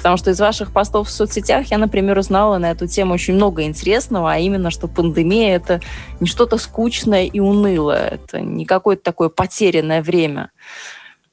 Потому 0.00 0.16
что 0.16 0.30
из 0.30 0.40
ваших 0.40 0.72
постов 0.72 1.08
в 1.08 1.10
соцсетях 1.10 1.70
я, 1.70 1.76
например, 1.76 2.16
узнала 2.16 2.56
на 2.56 2.70
эту 2.70 2.86
тему 2.86 3.12
очень 3.12 3.34
много 3.34 3.64
интересного, 3.64 4.32
а 4.32 4.38
именно, 4.38 4.70
что 4.70 4.88
пандемия— 4.88 5.56
это 5.56 5.82
не 6.20 6.26
что-то 6.26 6.56
скучное 6.56 7.26
и 7.26 7.38
унылое, 7.38 8.08
это 8.08 8.40
не 8.40 8.64
какое-то 8.64 9.02
такое 9.02 9.28
потерянное 9.28 10.02
время 10.02 10.50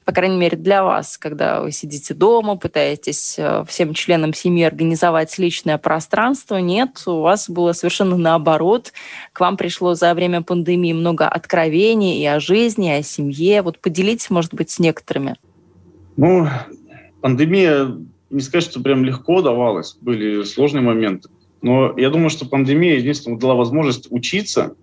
по 0.07 0.13
крайней 0.13 0.37
мере, 0.37 0.55
для 0.55 0.85
вас, 0.85 1.17
когда 1.17 1.59
вы 1.59 1.73
сидите 1.73 2.13
дома, 2.13 2.55
пытаетесь 2.55 3.35
э, 3.37 3.65
всем 3.67 3.93
членам 3.93 4.33
семьи 4.33 4.63
организовать 4.63 5.37
личное 5.37 5.77
пространство. 5.77 6.55
Нет, 6.55 7.03
у 7.07 7.19
вас 7.19 7.49
было 7.49 7.73
совершенно 7.73 8.15
наоборот. 8.15 8.93
К 9.33 9.41
вам 9.41 9.57
пришло 9.57 9.95
за 9.95 10.13
время 10.13 10.41
пандемии 10.43 10.93
много 10.93 11.27
откровений 11.27 12.21
и 12.21 12.25
о 12.25 12.39
жизни, 12.39 12.87
и 12.87 12.99
о 12.99 13.03
семье. 13.03 13.61
Вот 13.61 13.79
поделитесь, 13.79 14.29
может 14.29 14.53
быть, 14.53 14.69
с 14.69 14.79
некоторыми. 14.79 15.35
Ну, 16.15 16.47
пандемия 17.19 17.93
не 18.29 18.41
сказать, 18.41 18.69
что 18.69 18.81
прям 18.81 19.03
легко 19.05 19.41
давалось, 19.41 19.97
были 20.01 20.43
сложные 20.43 20.81
моменты. 20.81 21.29
Но 21.61 21.93
я 21.97 22.09
думаю, 22.09 22.29
что 22.29 22.47
пандемия 22.47 22.97
единственное 22.97 23.39
дала 23.39 23.55
возможность 23.55 24.07
учиться, 24.11 24.75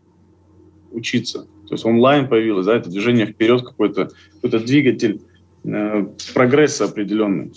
учиться. 0.90 1.46
То 1.68 1.74
есть 1.74 1.84
онлайн 1.84 2.28
появилось, 2.28 2.66
да, 2.66 2.76
это 2.76 2.90
движение 2.90 3.26
вперед, 3.26 3.62
какой-то 3.62 4.10
какой 4.42 4.60
двигатель 4.60 5.22
э, 5.64 6.06
прогресса 6.34 6.84
определенный. 6.84 7.52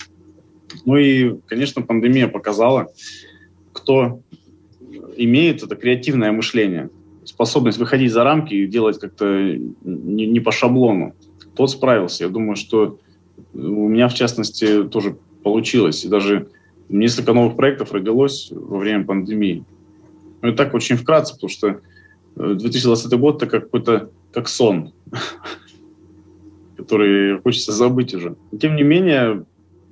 Ну 0.85 0.97
и, 0.97 1.35
конечно, 1.47 1.81
пандемия 1.81 2.27
показала, 2.27 2.87
кто 3.73 4.21
имеет 5.17 5.63
это 5.63 5.75
креативное 5.75 6.31
мышление, 6.31 6.89
способность 7.25 7.77
выходить 7.77 8.11
за 8.11 8.23
рамки 8.23 8.53
и 8.53 8.67
делать 8.67 8.99
как-то 8.99 9.25
не, 9.83 10.27
не 10.27 10.39
по 10.39 10.51
шаблону. 10.51 11.13
Тот 11.55 11.71
справился. 11.71 12.25
Я 12.25 12.29
думаю, 12.29 12.55
что 12.55 12.99
у 13.53 13.87
меня, 13.87 14.07
в 14.07 14.13
частности, 14.13 14.83
тоже 14.83 15.17
получилось. 15.47 16.03
И 16.03 16.09
даже 16.09 16.49
несколько 16.89 17.33
новых 17.33 17.55
проектов 17.55 17.93
родилось 17.93 18.49
во 18.51 18.77
время 18.79 19.05
пандемии. 19.05 19.63
Ну 20.41 20.49
и 20.49 20.55
так 20.55 20.73
очень 20.73 20.97
вкратце, 20.97 21.33
потому 21.33 21.49
что 21.49 21.79
2020 22.35 23.11
э, 23.11 23.17
год 23.17 23.41
это 23.41 23.59
какой-то 23.59 24.09
как 24.33 24.49
сон, 24.49 24.91
который 26.77 27.41
хочется 27.41 27.71
забыть 27.71 28.13
уже. 28.13 28.35
тем 28.59 28.75
не 28.75 28.83
менее, 28.83 29.45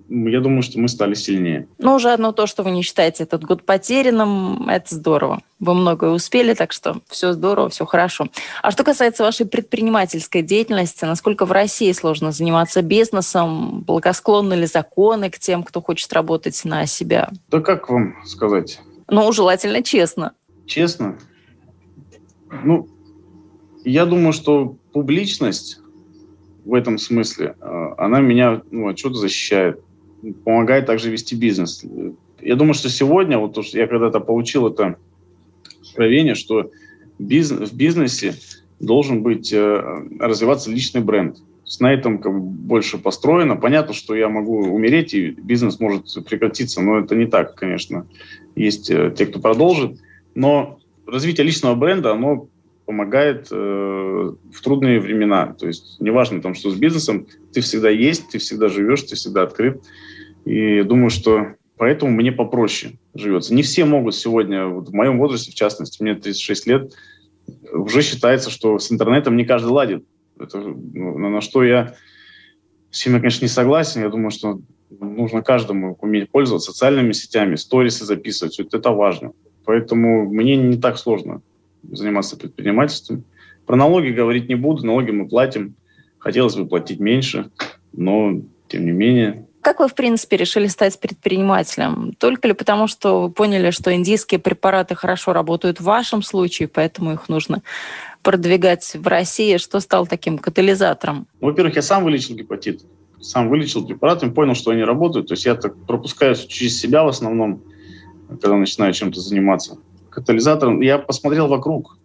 я 0.10 0.39
думаю, 0.39 0.62
что 0.62 0.80
мы 0.80 0.88
стали 0.88 1.13
сильнее. 1.13 1.68
Ну, 1.78 1.96
уже 1.96 2.12
одно 2.12 2.32
то, 2.32 2.48
что 2.48 2.63
вы 2.63 2.72
не 2.72 2.82
считаете 2.82 3.24
этот 3.24 3.44
год 3.44 3.63
потерянным, 3.63 4.70
это 4.70 4.94
здорово. 4.94 5.41
Вы 5.60 5.74
многое 5.74 6.12
успели, 6.12 6.54
так 6.54 6.72
что 6.72 7.02
все 7.08 7.34
здорово, 7.34 7.70
все 7.70 7.86
хорошо. 7.86 8.28
А 8.62 8.72
что 8.72 8.84
касается 8.84 9.24
вашей 9.24 9.46
предпринимательской 9.46 10.41
деятельности, 10.41 11.06
насколько 11.06 11.46
в 11.46 11.52
России 11.52 11.91
сложно 11.91 12.32
заниматься 12.32 12.82
бизнесом? 12.82 13.82
Благосклонны 13.82 14.54
ли 14.54 14.65
законы 14.65 15.30
к 15.30 15.39
тем, 15.39 15.63
кто 15.63 15.82
хочет 15.82 16.12
работать 16.13 16.60
на 16.65 16.86
себя? 16.86 17.30
Да 17.50 17.62
как 17.62 17.89
вам 17.89 18.15
сказать? 18.26 18.80
Ну, 19.08 19.32
желательно 19.32 19.82
честно. 19.82 20.34
Честно? 20.65 21.18
Ну, 22.63 22.88
Я 23.84 24.06
думаю, 24.06 24.34
что 24.34 24.78
публичность 24.94 25.80
в 26.65 26.74
этом 26.74 26.98
смысле, 26.98 27.56
э, 27.60 27.88
она 27.98 28.20
меня 28.20 28.62
ну, 28.72 28.88
от 28.89 28.98
чего-то 28.98 29.20
защищает, 29.20 29.80
помогает 30.44 30.86
также 30.86 31.10
вести 31.10 31.36
бизнес. 31.36 31.84
Я 32.42 32.56
думаю, 32.56 32.74
что 32.74 32.90
сегодня, 32.90 33.38
вот 33.38 33.58
я 33.74 33.88
когда-то 33.88 34.20
получил 34.20 34.68
это 34.68 34.98
откровение, 35.82 36.36
что 36.36 36.72
бизнес, 37.20 37.72
в 37.72 37.76
бизнесе 37.76 38.36
должен 38.80 39.24
быть, 39.24 39.52
э, 39.54 40.04
развиваться 40.20 40.70
личный 40.72 41.02
бренд. 41.02 41.38
На 41.80 41.92
этом 41.92 42.20
как 42.20 42.32
бы 42.32 42.40
больше 42.40 42.98
построено. 42.98 43.56
Понятно, 43.56 43.94
что 43.94 44.14
я 44.16 44.30
могу 44.30 44.68
умереть, 44.68 45.14
и 45.14 45.32
бизнес 45.32 45.80
может 45.80 46.06
прекратиться, 46.28 46.82
но 46.82 47.00
это 47.00 47.16
не 47.16 47.26
так, 47.26 47.56
конечно. 47.56 48.06
Есть 48.56 48.92
э, 48.92 49.14
те, 49.18 49.26
кто 49.26 49.40
продолжит. 49.40 50.00
Но 50.36 50.80
развитие 51.08 51.46
личного 51.46 51.76
бренда, 51.76 52.12
оно 52.12 52.50
помогает 52.86 53.48
э, 53.52 53.56
в 53.56 54.62
трудные 54.62 55.00
времена. 55.00 55.56
То 55.58 55.68
есть 55.68 55.98
неважно, 56.00 56.42
там, 56.42 56.54
что 56.54 56.70
с 56.70 56.76
бизнесом, 56.76 57.28
ты 57.52 57.62
всегда 57.62 57.90
есть, 57.90 58.30
ты 58.30 58.38
всегда 58.38 58.68
живешь, 58.68 59.02
ты 59.04 59.16
всегда 59.16 59.44
открыт. 59.44 59.82
И 60.45 60.84
думаю, 60.84 61.10
что 61.10 61.55
поэтому 61.77 62.12
мне 62.12 62.31
попроще 62.31 62.93
живется. 63.13 63.53
Не 63.53 63.63
все 63.63 63.86
могут 63.86 64.15
сегодня, 64.15 64.67
вот 64.67 64.89
в 64.89 64.93
моем 64.93 65.17
возрасте, 65.19 65.51
в 65.51 65.55
частности, 65.55 66.01
мне 66.01 66.15
36 66.15 66.67
лет, 66.67 66.93
уже 67.71 68.01
считается, 68.01 68.49
что 68.49 68.79
с 68.79 68.91
интернетом 68.91 69.36
не 69.36 69.45
каждый 69.45 69.71
ладит. 69.71 70.05
Это, 70.39 70.60
ну, 70.60 71.17
на 71.17 71.41
что 71.41 71.63
я 71.63 71.95
с 72.95 72.97
чем 72.99 73.13
конечно, 73.15 73.43
не 73.43 73.49
согласен. 73.49 74.03
Я 74.03 74.10
думаю, 74.10 74.31
что 74.31 74.62
нужно 74.89 75.41
каждому 75.41 75.97
уметь 75.99 76.31
пользоваться 76.31 76.71
социальными 76.71 77.12
сетями, 77.12 77.55
сторисы 77.55 78.05
записывать. 78.05 78.58
Вот 78.58 78.73
это 78.73 78.91
важно. 78.91 79.34
Поэтому 79.65 80.29
мне 80.29 80.55
не 80.55 80.77
так 80.77 80.97
сложно 80.97 81.41
заниматься 81.84 82.38
предпринимательством. 82.38 83.25
Про 83.65 83.75
налоги 83.75 84.12
говорить 84.12 84.47
не 84.47 84.55
буду. 84.55 84.86
Налоги 84.86 85.12
мы 85.12 85.27
платим. 85.27 85.75
Хотелось 86.19 86.55
бы 86.55 86.65
платить 86.65 87.01
меньше, 87.01 87.51
но 87.91 88.41
тем 88.69 88.86
не 88.86 88.91
менее 88.91 89.45
как 89.65 89.80
вы, 89.80 89.88
в 89.88 89.95
принципе, 89.95 90.38
решили 90.38 90.67
стать 90.67 90.99
предпринимателем? 90.99 92.13
Только 92.19 92.47
ли 92.47 92.54
потому, 92.54 92.86
что 92.86 93.23
вы 93.23 93.32
поняли, 93.32 93.71
что 93.71 93.91
индийские 93.91 94.39
препараты 94.39 94.93
хорошо 94.93 95.34
работают 95.34 95.80
в 95.80 95.84
вашем 95.86 96.21
случае, 96.21 96.67
поэтому 96.67 97.13
их 97.13 97.30
нужно 97.30 97.63
продвигать 98.21 98.93
в 98.93 99.08
России? 99.08 99.58
Что 99.58 99.80
стало 99.80 100.06
таким 100.06 100.38
катализатором? 100.38 101.25
Во-первых, 101.41 101.78
я 101.78 101.82
сам 101.82 102.04
вылечил 102.04 102.36
гепатит. 102.36 102.86
Сам 103.19 103.49
вылечил 103.49 103.84
препаратами, 103.84 104.30
понял, 104.30 104.54
что 104.54 104.69
они 104.69 104.84
работают. 104.84 105.30
То 105.30 105.34
есть 105.34 105.47
я 105.47 105.56
так 105.56 105.75
пропускаю 105.88 106.36
через 106.36 106.80
себя 106.80 107.04
в 107.04 107.08
основном, 107.08 107.63
когда 108.30 108.56
начинаю 108.58 108.93
чем-то 108.93 109.19
заниматься. 109.19 109.80
Катализатором 110.12 110.80
я 110.82 110.99
посмотрел 110.99 111.47
вокруг, 111.47 111.97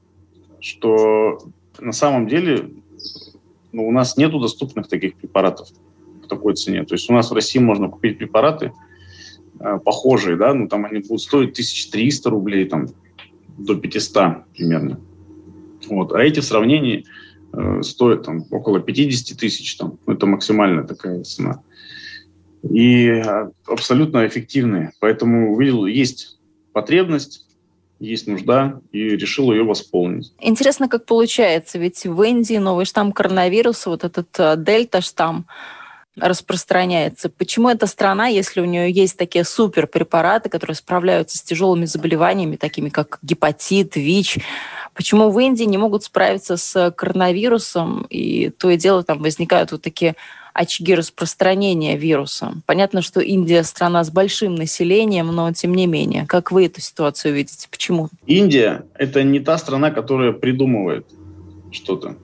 что 0.61 1.43
на 1.79 1.93
самом 1.93 2.27
деле 2.27 2.71
ну, 3.73 3.87
у 3.87 3.93
нас 3.93 4.17
нету 4.17 4.41
доступных 4.41 4.89
таких 4.89 5.17
препаратов 5.17 5.69
такой 6.31 6.55
цене. 6.55 6.85
То 6.85 6.95
есть 6.95 7.11
у 7.11 7.13
нас 7.13 7.31
в 7.31 7.35
России 7.35 7.59
можно 7.59 7.89
купить 7.89 8.19
препараты 8.19 8.73
э, 9.59 9.79
похожие, 9.85 10.37
да, 10.37 10.55
ну 10.55 10.69
там 10.69 10.87
они 10.87 11.01
будут 11.01 11.21
стоить 11.21 11.51
1300 11.51 12.31
рублей, 12.31 12.65
там, 12.67 12.87
до 13.59 13.75
500 13.75 14.47
примерно. 14.57 15.01
Вот. 15.89 16.13
А 16.13 16.23
эти 16.23 16.41
в 16.41 16.45
сравнении 16.45 17.05
э, 17.53 17.83
стоят 17.83 18.25
там 18.25 18.45
около 18.51 18.81
50 18.81 19.39
тысяч, 19.39 19.77
там, 19.77 19.99
ну, 20.07 20.15
это 20.15 20.27
максимальная 20.27 20.85
такая 20.85 21.23
цена. 21.25 21.63
И 22.63 23.07
э, 23.07 23.51
абсолютно 23.67 24.27
эффективные. 24.27 24.93
Поэтому 25.01 25.53
увидел, 25.55 25.87
есть 25.87 26.39
потребность, 26.73 27.47
есть 27.99 28.27
нужда, 28.27 28.81
и 28.93 29.11
решил 29.11 29.53
ее 29.53 29.63
восполнить. 29.63 30.33
Интересно, 30.41 30.89
как 30.89 31.05
получается, 31.05 31.79
ведь 31.79 32.05
в 32.07 32.23
Индии 32.23 32.57
новый 32.57 32.87
штамм 32.87 33.13
коронавируса, 33.13 33.91
вот 33.91 34.05
этот 34.05 34.29
э, 34.39 34.57
дельта-штамм, 34.57 35.47
распространяется. 36.17 37.29
Почему 37.31 37.69
эта 37.69 37.87
страна, 37.87 38.27
если 38.27 38.61
у 38.61 38.65
нее 38.65 38.91
есть 38.91 39.17
такие 39.17 39.45
суперпрепараты, 39.45 40.49
которые 40.49 40.75
справляются 40.75 41.39
с 41.39 41.43
тяжелыми 41.43 41.85
заболеваниями, 41.85 42.57
такими 42.57 42.89
как 42.89 43.19
гепатит, 43.23 43.97
ВИЧ, 43.97 44.39
почему 44.95 45.31
в 45.31 45.39
Индии 45.39 45.65
не 45.65 45.79
могут 45.79 46.05
справиться 46.05 46.57
с 46.57 46.91
коронавирусом, 46.97 48.07
и 48.11 48.51
то 48.51 48.71
и 48.71 48.77
дело 48.77 49.03
там 49.03 49.19
возникают 49.21 49.73
вот 49.73 49.83
такие 49.83 50.17
очаги 50.53 50.97
распространения 50.97 51.97
вируса. 51.97 52.55
Понятно, 52.67 53.03
что 53.03 53.21
Индия 53.21 53.63
страна 53.63 54.03
с 54.03 54.11
большим 54.11 54.57
населением, 54.57 55.29
но 55.29 55.53
тем 55.53 55.75
не 55.75 55.87
менее. 55.87 56.27
Как 56.27 56.51
вы 56.51 56.67
эту 56.67 56.81
ситуацию 56.81 57.35
видите? 57.35 57.69
Почему? 57.71 58.09
Индия– 58.27 58.85
это 58.95 59.23
не 59.23 59.39
та 59.39 59.57
страна, 59.59 59.93
которая 59.93 60.33
придумывает 60.33 61.07
что-то. 61.71 62.17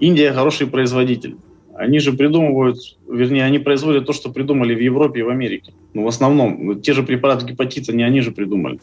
Индия– 0.00 0.32
хороший 0.34 0.66
производитель. 0.66 1.36
Они 1.80 1.98
же 1.98 2.12
придумывают, 2.12 2.76
вернее, 3.08 3.44
они 3.44 3.58
производят 3.58 4.04
то, 4.04 4.12
что 4.12 4.30
придумали 4.30 4.74
в 4.74 4.80
Европе 4.80 5.20
и 5.20 5.22
в 5.22 5.30
Америке. 5.30 5.72
Ну, 5.94 6.04
в 6.04 6.08
основном, 6.08 6.82
те 6.82 6.92
же 6.92 7.02
препараты 7.02 7.46
гепатита 7.46 7.96
не 7.96 8.02
они 8.02 8.20
же 8.20 8.32
придумали. 8.32 8.80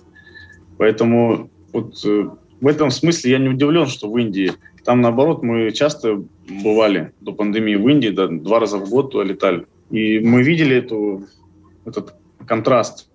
Поэтому 0.80 1.52
вот 1.72 2.04
э, 2.04 2.28
в 2.60 2.68
этом 2.68 2.90
смысле 2.90 3.32
я 3.32 3.38
не 3.38 3.50
удивлен, 3.50 3.86
что 3.86 4.10
в 4.10 4.18
Индии. 4.18 4.54
Там, 4.84 5.02
наоборот, 5.02 5.44
мы 5.44 5.70
часто 5.74 6.24
бывали 6.64 7.12
до 7.22 7.34
пандемии 7.34 7.76
в 7.76 7.88
Индии, 7.88 8.10
да, 8.10 8.26
два 8.26 8.60
раза 8.60 8.80
в 8.80 8.90
год 8.90 9.12
туда 9.12 9.26
летали. 9.26 9.68
И 9.92 10.18
мы 10.18 10.42
видели 10.42 10.76
эту, 10.76 11.28
этот 11.86 12.16
контраст. 12.48 13.12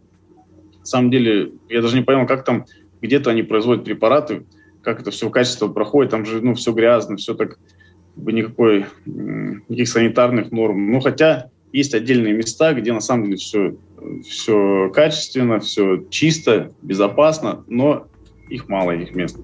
На 0.79 0.87
самом 0.87 1.11
деле, 1.11 1.55
я 1.69 1.83
даже 1.83 1.97
не 1.97 2.05
понял, 2.05 2.25
как 2.29 2.45
там 2.45 2.67
где-то 3.01 3.31
они 3.31 3.43
производят 3.43 3.85
препараты, 3.85 4.45
как 4.81 5.01
это 5.01 5.11
все 5.11 5.29
качество 5.29 5.67
проходит, 5.67 6.13
там 6.13 6.25
же 6.25 6.41
ну, 6.41 6.55
все 6.55 6.73
грязно, 6.73 7.17
все 7.17 7.35
так 7.35 7.59
никакой, 8.17 8.87
никаких 9.07 9.89
санитарных 9.89 10.53
норм. 10.53 10.91
Ну, 10.91 11.01
хотя 11.01 11.51
есть 11.73 11.95
отдельные 11.95 12.35
места, 12.35 12.75
где 12.75 12.93
на 12.93 13.01
самом 13.01 13.25
деле 13.25 13.37
все, 13.37 13.77
все 14.29 14.91
качественно, 14.95 15.61
все 15.61 16.05
чисто, 16.11 16.73
безопасно, 16.83 17.65
но 17.69 18.07
их 18.49 18.69
мало, 18.69 18.93
этих 18.93 19.15
мест. 19.15 19.39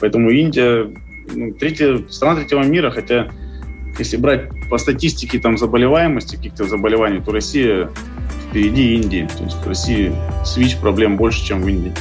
Поэтому 0.00 0.30
Индия, 0.30 0.92
ну, 1.32 1.52
третья, 1.54 1.98
страна 2.08 2.40
третьего 2.40 2.64
мира, 2.64 2.90
хотя 2.90 3.30
если 3.98 4.16
брать 4.16 4.50
по 4.68 4.78
статистике 4.78 5.38
там 5.38 5.56
заболеваемости 5.56 6.36
каких-то 6.36 6.64
заболеваний, 6.64 7.20
то 7.24 7.30
Россия 7.30 7.90
впереди 8.48 8.96
Индии. 8.96 9.28
То 9.38 9.44
есть 9.44 9.56
в 9.56 9.68
России 9.68 10.12
с 10.44 10.56
ВИЧ 10.56 10.78
проблем 10.78 11.16
больше, 11.16 11.44
чем 11.44 11.62
в 11.62 11.68
Индии. 11.68 11.92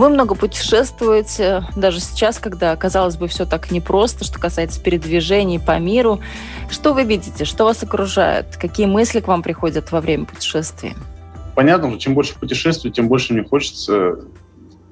Вы 0.00 0.08
много 0.08 0.34
путешествуете, 0.34 1.62
даже 1.76 2.00
сейчас, 2.00 2.38
когда, 2.38 2.74
казалось 2.74 3.18
бы, 3.18 3.28
все 3.28 3.44
так 3.44 3.70
непросто, 3.70 4.24
что 4.24 4.40
касается 4.40 4.82
передвижений 4.82 5.60
по 5.60 5.78
миру. 5.78 6.20
Что 6.70 6.94
вы 6.94 7.04
видите, 7.04 7.44
что 7.44 7.64
вас 7.64 7.82
окружает? 7.82 8.56
Какие 8.56 8.86
мысли 8.86 9.20
к 9.20 9.28
вам 9.28 9.42
приходят 9.42 9.92
во 9.92 10.00
время 10.00 10.24
путешествий? 10.24 10.94
Понятно, 11.54 11.90
что 11.90 11.98
чем 11.98 12.14
больше 12.14 12.34
путешествую, 12.40 12.94
тем 12.94 13.08
больше 13.08 13.34
мне 13.34 13.44
хочется 13.44 14.20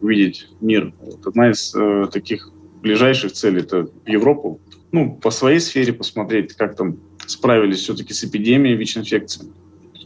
увидеть 0.03 0.47
мир. 0.61 0.93
Вот 1.01 1.27
одна 1.27 1.53
из 1.53 1.75
э, 1.75 2.09
таких 2.13 2.51
ближайших 2.83 3.33
целей– 3.33 3.61
это 3.63 3.89
Европу. 4.05 4.61
Ну, 4.93 5.15
по 5.15 5.31
своей 5.31 5.61
сфере 5.61 5.95
посмотреть, 5.95 6.53
как 6.53 6.77
там 6.77 6.99
справились 7.27 7.79
все-таки 7.79 8.13
с 8.13 8.25
эпидемией 8.25 8.77
ВИЧ-инфекции. 8.77 9.47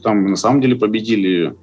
Там 0.05 0.31
на 0.31 0.37
самом 0.37 0.61
деле 0.61 0.77
победили 0.77 1.27
ее 1.27 1.57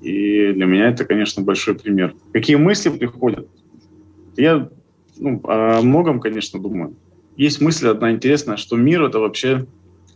и 0.00 0.52
для 0.52 0.66
меня 0.66 0.88
это, 0.88 1.04
конечно, 1.04 1.42
большой 1.42 1.74
пример. 1.74 2.14
Какие 2.32 2.56
мысли 2.56 2.90
приходят? 2.90 3.48
Я 4.36 4.68
ну, 5.18 5.40
о 5.44 5.82
многом, 5.82 6.20
конечно, 6.20 6.60
думаю. 6.60 6.96
Есть 7.36 7.60
мысль 7.60 7.88
одна 7.88 8.12
интересная, 8.12 8.56
что 8.56 8.76
мир— 8.76 9.02
это 9.04 9.18
вообще 9.18 9.66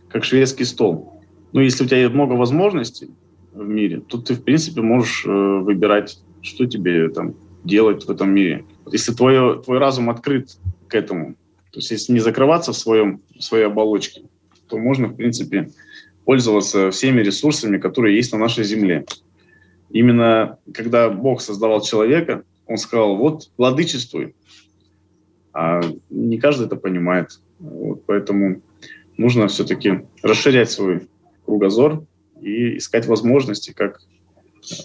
как 0.09 0.23
шведский 0.23 0.65
стол. 0.65 1.21
Ну, 1.53 1.61
если 1.61 1.83
у 1.83 1.87
тебя 1.87 2.09
много 2.09 2.33
возможностей 2.33 3.09
в 3.53 3.67
мире, 3.67 4.01
то 4.01 4.17
ты, 4.19 4.35
в 4.35 4.43
принципе, 4.43 4.81
можешь 4.81 5.25
э, 5.25 5.29
выбирать, 5.29 6.19
что 6.41 6.65
тебе 6.65 7.09
там 7.09 7.35
делать 7.63 8.05
в 8.05 8.11
этом 8.11 8.31
мире. 8.31 8.65
Если 8.91 9.13
твой, 9.13 9.61
твой 9.63 9.77
разум 9.79 10.09
открыт 10.09 10.57
к 10.87 10.95
этому, 10.95 11.35
то 11.71 11.79
есть 11.79 11.91
если 11.91 12.13
не 12.13 12.19
закрываться 12.19 12.71
в, 12.71 12.77
своем, 12.77 13.21
в 13.37 13.43
своей 13.43 13.65
оболочке, 13.65 14.23
то 14.67 14.77
можно, 14.77 15.07
в 15.07 15.15
принципе, 15.15 15.69
пользоваться 16.25 16.91
всеми 16.91 17.21
ресурсами, 17.21 17.77
которые 17.77 18.15
есть 18.15 18.33
на 18.33 18.39
нашей 18.39 18.63
Земле. 18.63 19.05
Именно 19.89 20.59
когда 20.73 21.09
Бог 21.09 21.41
создавал 21.41 21.81
человека, 21.81 22.43
он 22.65 22.77
сказал, 22.77 23.15
вот, 23.15 23.49
владычествуй. 23.57 24.35
А 25.53 25.81
не 26.09 26.37
каждый 26.37 26.67
это 26.67 26.75
понимает. 26.75 27.39
Вот, 27.59 28.05
поэтому 28.05 28.61
нужно 29.17 29.47
все-таки 29.47 30.05
расширять 30.21 30.69
свой 30.69 31.07
кругозор 31.45 32.03
и 32.41 32.77
искать 32.77 33.07
возможности, 33.07 33.71
как 33.71 33.99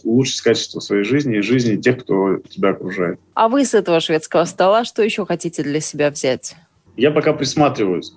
улучшить 0.04 0.40
качество 0.40 0.80
своей 0.80 1.02
жизни 1.04 1.38
и 1.38 1.42
жизни 1.42 1.80
тех, 1.80 2.02
кто 2.02 2.38
тебя 2.38 2.70
окружает. 2.70 3.18
А 3.34 3.48
вы 3.48 3.64
с 3.64 3.74
этого 3.74 4.00
шведского 4.00 4.44
стола 4.44 4.84
что 4.84 5.02
еще 5.02 5.26
хотите 5.26 5.62
для 5.62 5.80
себя 5.80 6.10
взять? 6.10 6.56
Я 6.96 7.10
пока 7.10 7.32
присматриваюсь. 7.32 8.14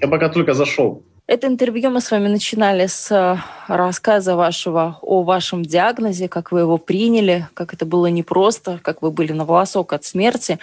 Я 0.00 0.08
пока 0.08 0.28
только 0.28 0.54
зашел. 0.54 1.02
Это 1.28 1.46
интервью 1.46 1.90
мы 1.90 2.00
с 2.00 2.10
вами 2.10 2.26
начинали 2.26 2.86
с 2.86 3.10
э, 3.10 3.36
рассказа 3.66 4.34
вашего 4.34 4.98
о 5.02 5.22
вашем 5.24 5.62
диагнозе, 5.62 6.26
как 6.26 6.52
вы 6.52 6.60
его 6.60 6.78
приняли, 6.78 7.46
как 7.52 7.74
это 7.74 7.84
было 7.84 8.06
непросто, 8.06 8.80
как 8.82 9.02
вы 9.02 9.10
были 9.10 9.32
на 9.32 9.44
волосок 9.44 9.92
от 9.92 10.06
смерти. 10.06 10.58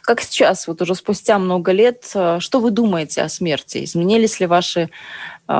Как 0.00 0.22
сейчас, 0.22 0.66
вот 0.66 0.80
уже 0.80 0.94
спустя 0.94 1.38
много 1.38 1.72
лет, 1.72 2.10
э, 2.14 2.38
что 2.40 2.60
вы 2.60 2.70
думаете 2.70 3.20
о 3.20 3.28
смерти? 3.28 3.84
Изменились 3.84 4.40
ли 4.40 4.46
ваши 4.46 4.88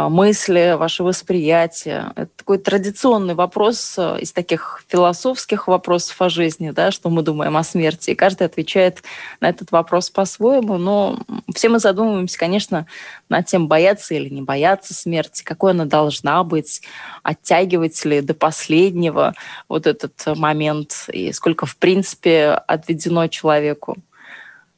мысли, 0.09 0.74
ваше 0.78 1.03
восприятие. 1.03 2.12
Это 2.16 2.30
такой 2.36 2.59
традиционный 2.59 3.34
вопрос 3.34 3.95
э, 3.99 4.20
из 4.20 4.32
таких 4.32 4.84
философских 4.88 5.68
вопросов 5.68 6.20
о 6.22 6.28
жизни, 6.28 6.70
да, 6.70 6.90
что 6.90 7.11
мы 7.11 7.22
думаем 7.22 7.57
о 7.57 7.64
смерти. 7.64 8.11
И 8.11 8.14
каждый 8.14 8.47
отвечает 8.47 9.03
на 9.40 9.49
этот 9.49 9.72
вопрос 9.72 10.09
по-своему. 10.09 10.78
Но 10.78 11.18
все 11.55 11.68
мы 11.68 11.78
задумываемся, 11.78 12.38
конечно, 12.38 12.86
над 13.28 13.47
тем, 13.47 13.68
бояться 13.68 14.14
или 14.14 14.28
не 14.28 14.43
бояться 14.43 14.95
смерти, 14.95 15.43
какой 15.43 15.72
она 15.72 15.84
должна 15.84 16.43
быть, 16.45 16.82
оттягивать 17.22 18.05
ли 18.05 18.20
до 18.20 18.34
последнего 18.34 19.34
вот 19.68 19.86
этот 19.86 20.14
момент, 20.36 21.07
и 21.12 21.32
сколько, 21.32 21.66
в 21.66 21.76
принципе, 21.76 22.51
отведено 22.66 23.26
человеку. 23.26 23.97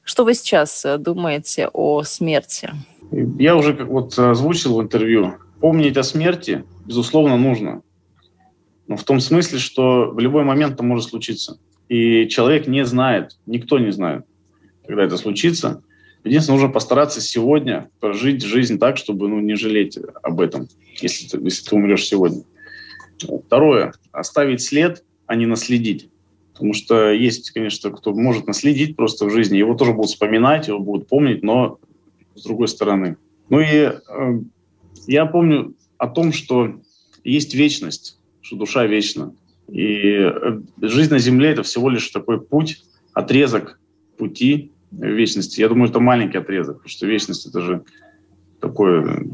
Что 0.02 0.24
вы 0.24 0.34
сейчас 0.34 0.84
э, 0.84 0.98
думаете 0.98 1.68
о 1.72 2.02
смерти? 2.02 2.70
Я 3.38 3.56
уже 3.56 3.72
вот 3.72 4.18
озвучил 4.18 4.76
в 4.76 4.82
интервью, 4.82 5.34
помнить 5.60 5.96
о 5.96 6.02
смерти, 6.02 6.64
безусловно, 6.84 7.36
нужно. 7.36 7.82
Но 8.88 8.96
в 8.96 9.04
том 9.04 9.20
смысле, 9.20 9.58
что 9.58 10.10
в 10.10 10.18
любой 10.18 10.44
момент 10.44 10.74
это 10.74 10.82
может 10.82 11.08
случиться. 11.08 11.58
И 11.88 12.26
человек 12.28 12.66
не 12.66 12.84
знает, 12.84 13.38
никто 13.46 13.78
не 13.78 13.92
знает, 13.92 14.24
когда 14.86 15.04
это 15.04 15.16
случится. 15.16 15.82
Единственное, 16.24 16.56
нужно 16.58 16.72
постараться 16.72 17.20
сегодня 17.20 17.88
прожить 18.00 18.42
жизнь 18.42 18.78
так, 18.78 18.96
чтобы 18.96 19.28
ну, 19.28 19.40
не 19.40 19.54
жалеть 19.54 19.98
об 20.22 20.40
этом, 20.40 20.68
если 21.00 21.28
ты, 21.28 21.38
если 21.44 21.68
ты 21.68 21.76
умрешь 21.76 22.06
сегодня. 22.06 22.42
Второе. 23.46 23.92
Оставить 24.10 24.62
след, 24.62 25.04
а 25.26 25.36
не 25.36 25.46
наследить. 25.46 26.08
Потому 26.52 26.72
что 26.72 27.12
есть, 27.12 27.50
конечно, 27.50 27.90
кто 27.90 28.12
может 28.12 28.46
наследить 28.46 28.96
просто 28.96 29.26
в 29.26 29.30
жизни. 29.30 29.58
Его 29.58 29.74
тоже 29.74 29.92
будут 29.92 30.10
вспоминать, 30.10 30.68
его 30.68 30.78
будут 30.78 31.08
помнить, 31.08 31.42
но 31.42 31.78
с 32.34 32.42
другой 32.42 32.68
стороны. 32.68 33.16
Ну 33.48 33.60
и 33.60 33.66
э, 33.66 34.00
я 35.06 35.26
помню 35.26 35.74
о 35.98 36.08
том, 36.08 36.32
что 36.32 36.80
есть 37.22 37.54
вечность, 37.54 38.18
что 38.40 38.56
душа 38.56 38.86
вечна. 38.86 39.34
И 39.68 40.00
э, 40.18 40.60
жизнь 40.82 41.10
на 41.10 41.18
Земле– 41.18 41.50
это 41.50 41.62
всего 41.62 41.88
лишь 41.88 42.08
такой 42.10 42.40
путь, 42.40 42.84
отрезок 43.12 43.78
пути 44.18 44.72
вечности. 44.90 45.60
Я 45.60 45.68
думаю, 45.68 45.90
это 45.90 46.00
маленький 46.00 46.38
отрезок, 46.38 46.76
потому 46.76 46.90
что 46.90 47.06
вечность– 47.06 47.46
это 47.48 47.60
же 47.60 47.84
такое 48.60 49.26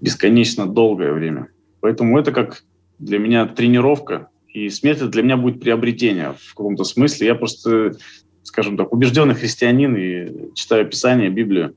бесконечно 0.00 0.66
долгое 0.66 1.12
время. 1.12 1.48
Поэтому 1.80 2.18
это 2.18 2.32
как 2.32 2.64
для 2.98 3.18
меня 3.18 3.46
тренировка, 3.46 4.28
и 4.48 4.68
смерть 4.68 5.08
для 5.10 5.22
меня 5.22 5.36
будет 5.36 5.60
приобретение 5.60 6.34
в 6.38 6.54
каком-то 6.54 6.84
смысле. 6.84 7.28
Я 7.28 7.34
просто 7.34 7.96
скажем 8.42 8.76
так, 8.76 8.92
убежденный 8.92 9.34
христианин 9.34 9.96
и 9.96 10.54
читаю 10.54 10.86
Писание, 10.86 11.30
Библию, 11.30 11.74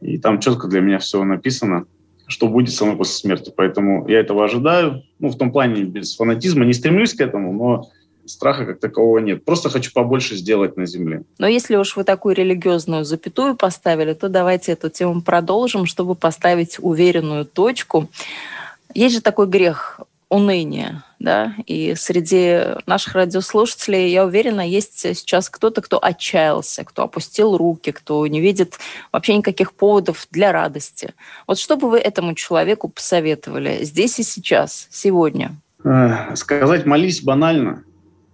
и 0.00 0.18
там 0.18 0.40
четко 0.40 0.68
для 0.68 0.80
меня 0.80 0.98
все 0.98 1.22
написано, 1.24 1.86
что 2.26 2.48
будет 2.48 2.74
со 2.74 2.84
мной 2.84 2.96
после 2.96 3.14
смерти. 3.14 3.52
Поэтому 3.56 4.06
я 4.08 4.20
этого 4.20 4.44
ожидаю. 4.44 5.02
Ну, 5.18 5.28
в 5.28 5.38
том 5.38 5.50
плане 5.50 5.82
без 5.84 6.14
фанатизма. 6.14 6.64
Не 6.64 6.74
стремлюсь 6.74 7.14
к 7.14 7.20
этому, 7.20 7.52
но 7.52 7.90
страха 8.26 8.66
как 8.66 8.80
такового 8.80 9.18
нет. 9.18 9.44
Просто 9.44 9.70
хочу 9.70 9.92
побольше 9.92 10.36
сделать 10.36 10.76
на 10.76 10.86
земле. 10.86 11.22
Но 11.38 11.46
если 11.46 11.76
уж 11.76 11.96
вы 11.96 12.04
такую 12.04 12.34
религиозную 12.34 13.04
запятую 13.04 13.56
поставили, 13.56 14.12
то 14.12 14.28
давайте 14.28 14.72
эту 14.72 14.90
тему 14.90 15.22
продолжим, 15.22 15.86
чтобы 15.86 16.14
поставить 16.14 16.76
уверенную 16.78 17.46
точку. 17.46 18.08
Есть 18.94 19.16
же 19.16 19.20
такой 19.22 19.46
грех 19.46 20.00
уныния, 20.28 21.04
да, 21.18 21.54
и 21.66 21.94
среди 21.94 22.76
наших 22.86 23.14
радиослушателей, 23.14 24.10
я 24.10 24.24
уверена, 24.26 24.60
есть 24.60 24.98
сейчас 24.98 25.48
кто-то, 25.48 25.80
кто 25.80 25.98
отчаялся, 26.02 26.84
кто 26.84 27.04
опустил 27.04 27.56
руки, 27.56 27.92
кто 27.92 28.26
не 28.26 28.40
видит 28.40 28.78
вообще 29.10 29.36
никаких 29.36 29.72
поводов 29.72 30.26
для 30.30 30.52
радости. 30.52 31.14
Вот 31.46 31.58
что 31.58 31.76
бы 31.76 31.88
вы 31.90 31.98
этому 31.98 32.34
человеку 32.34 32.88
посоветовали 32.88 33.84
здесь 33.84 34.18
и 34.18 34.22
сейчас, 34.22 34.88
сегодня? 34.90 35.56
Э, 35.84 36.34
сказать 36.36 36.84
«молись» 36.84 37.22
банально, 37.22 37.84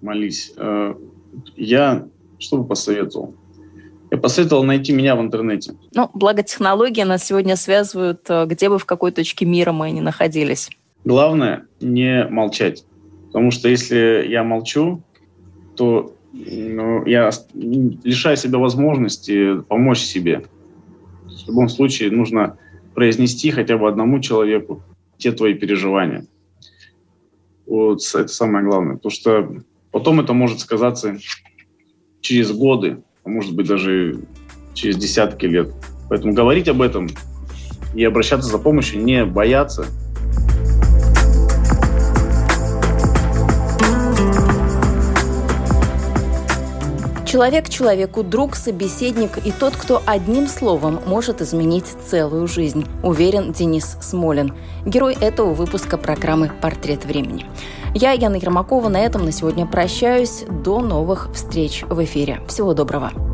молись. 0.01 0.53
Э, 0.57 0.95
я 1.57 2.07
что 2.39 2.59
бы 2.59 2.67
посоветовал? 2.67 3.35
Я 4.11 4.19
посоветовал 4.19 4.65
найти 4.65 4.93
меня 4.93 5.17
в 5.17 5.21
интернете. 5.21 5.75
Ну, 5.95 6.11
благо 6.15 6.43
технологии 6.43 7.03
нас 7.03 7.25
сегодня 7.25 7.57
связывают, 7.57 8.25
э, 8.29 8.47
где 8.47 8.69
бы 8.69 8.79
в 8.79 8.85
какой 8.85 9.13
точке 9.13 9.47
мира 9.47 9.73
мы 9.73 9.91
ни 9.91 10.01
находились. 10.01 10.71
Главное 11.05 11.67
не 11.81 12.27
молчать. 12.29 12.85
Потому 13.27 13.51
что 13.51 13.69
если 13.69 14.27
я 14.29 14.43
молчу, 14.43 15.03
то 15.77 16.15
ну, 16.33 17.05
я 17.05 17.31
лишаю 17.53 18.37
себя 18.37 18.59
возможности 18.59 19.61
помочь 19.63 20.01
себе. 20.01 20.45
В 21.27 21.49
любом 21.49 21.69
случае 21.69 22.11
нужно 22.11 22.57
произнести 22.95 23.51
хотя 23.51 23.77
бы 23.77 23.89
одному 23.89 24.21
человеку 24.21 24.83
те 25.19 25.33
твои 25.33 25.55
переживания. 25.55 26.27
Вот 27.67 28.01
это 28.15 28.29
самое 28.29 28.65
главное. 28.65 28.97
Потому 28.97 29.13
что 29.13 29.57
потом 29.91 30.21
это 30.21 30.33
может 30.33 30.61
сказаться 30.61 31.19
через 32.21 32.51
годы, 32.53 33.03
а 33.25 33.29
может 33.29 33.55
быть 33.55 33.67
даже 33.67 34.21
через 34.73 34.97
десятки 34.97 35.47
лет. 35.47 35.73
Поэтому 36.09 36.33
говорить 36.33 36.69
об 36.69 36.81
этом 36.81 37.09
и 37.95 38.05
обращаться 38.05 38.49
за 38.49 38.59
помощью, 38.59 39.03
не 39.05 39.25
бояться– 39.27 39.87
Человек 47.35 47.69
человеку 47.69 48.23
друг, 48.23 48.55
собеседник 48.55 49.45
и 49.45 49.51
тот, 49.51 49.75
кто 49.75 50.01
одним 50.07 50.47
словом 50.47 51.01
может 51.05 51.43
изменить 51.43 51.87
целую 52.09 52.47
жизнь, 52.47 52.87
уверен 53.03 53.51
Денис 53.51 53.97
Смолин, 54.01 54.55
герой 54.87 55.17
этого 55.21 55.53
выпуска 55.53 55.99
программы 55.99 56.53
«Портрет 56.63 57.05
времени». 57.05 57.45
Я, 57.93 58.13
Яна 58.13 58.37
Ермакова, 58.37 58.89
на 58.89 59.01
этом 59.01 59.25
на 59.25 59.33
сегодня 59.33 59.67
прощаюсь. 59.67 60.45
До 60.49 60.79
новых 60.79 61.29
встреч 61.35 61.83
в 61.89 62.05
эфире. 62.05 62.41
Всего 62.47 62.73
доброго. 62.73 63.34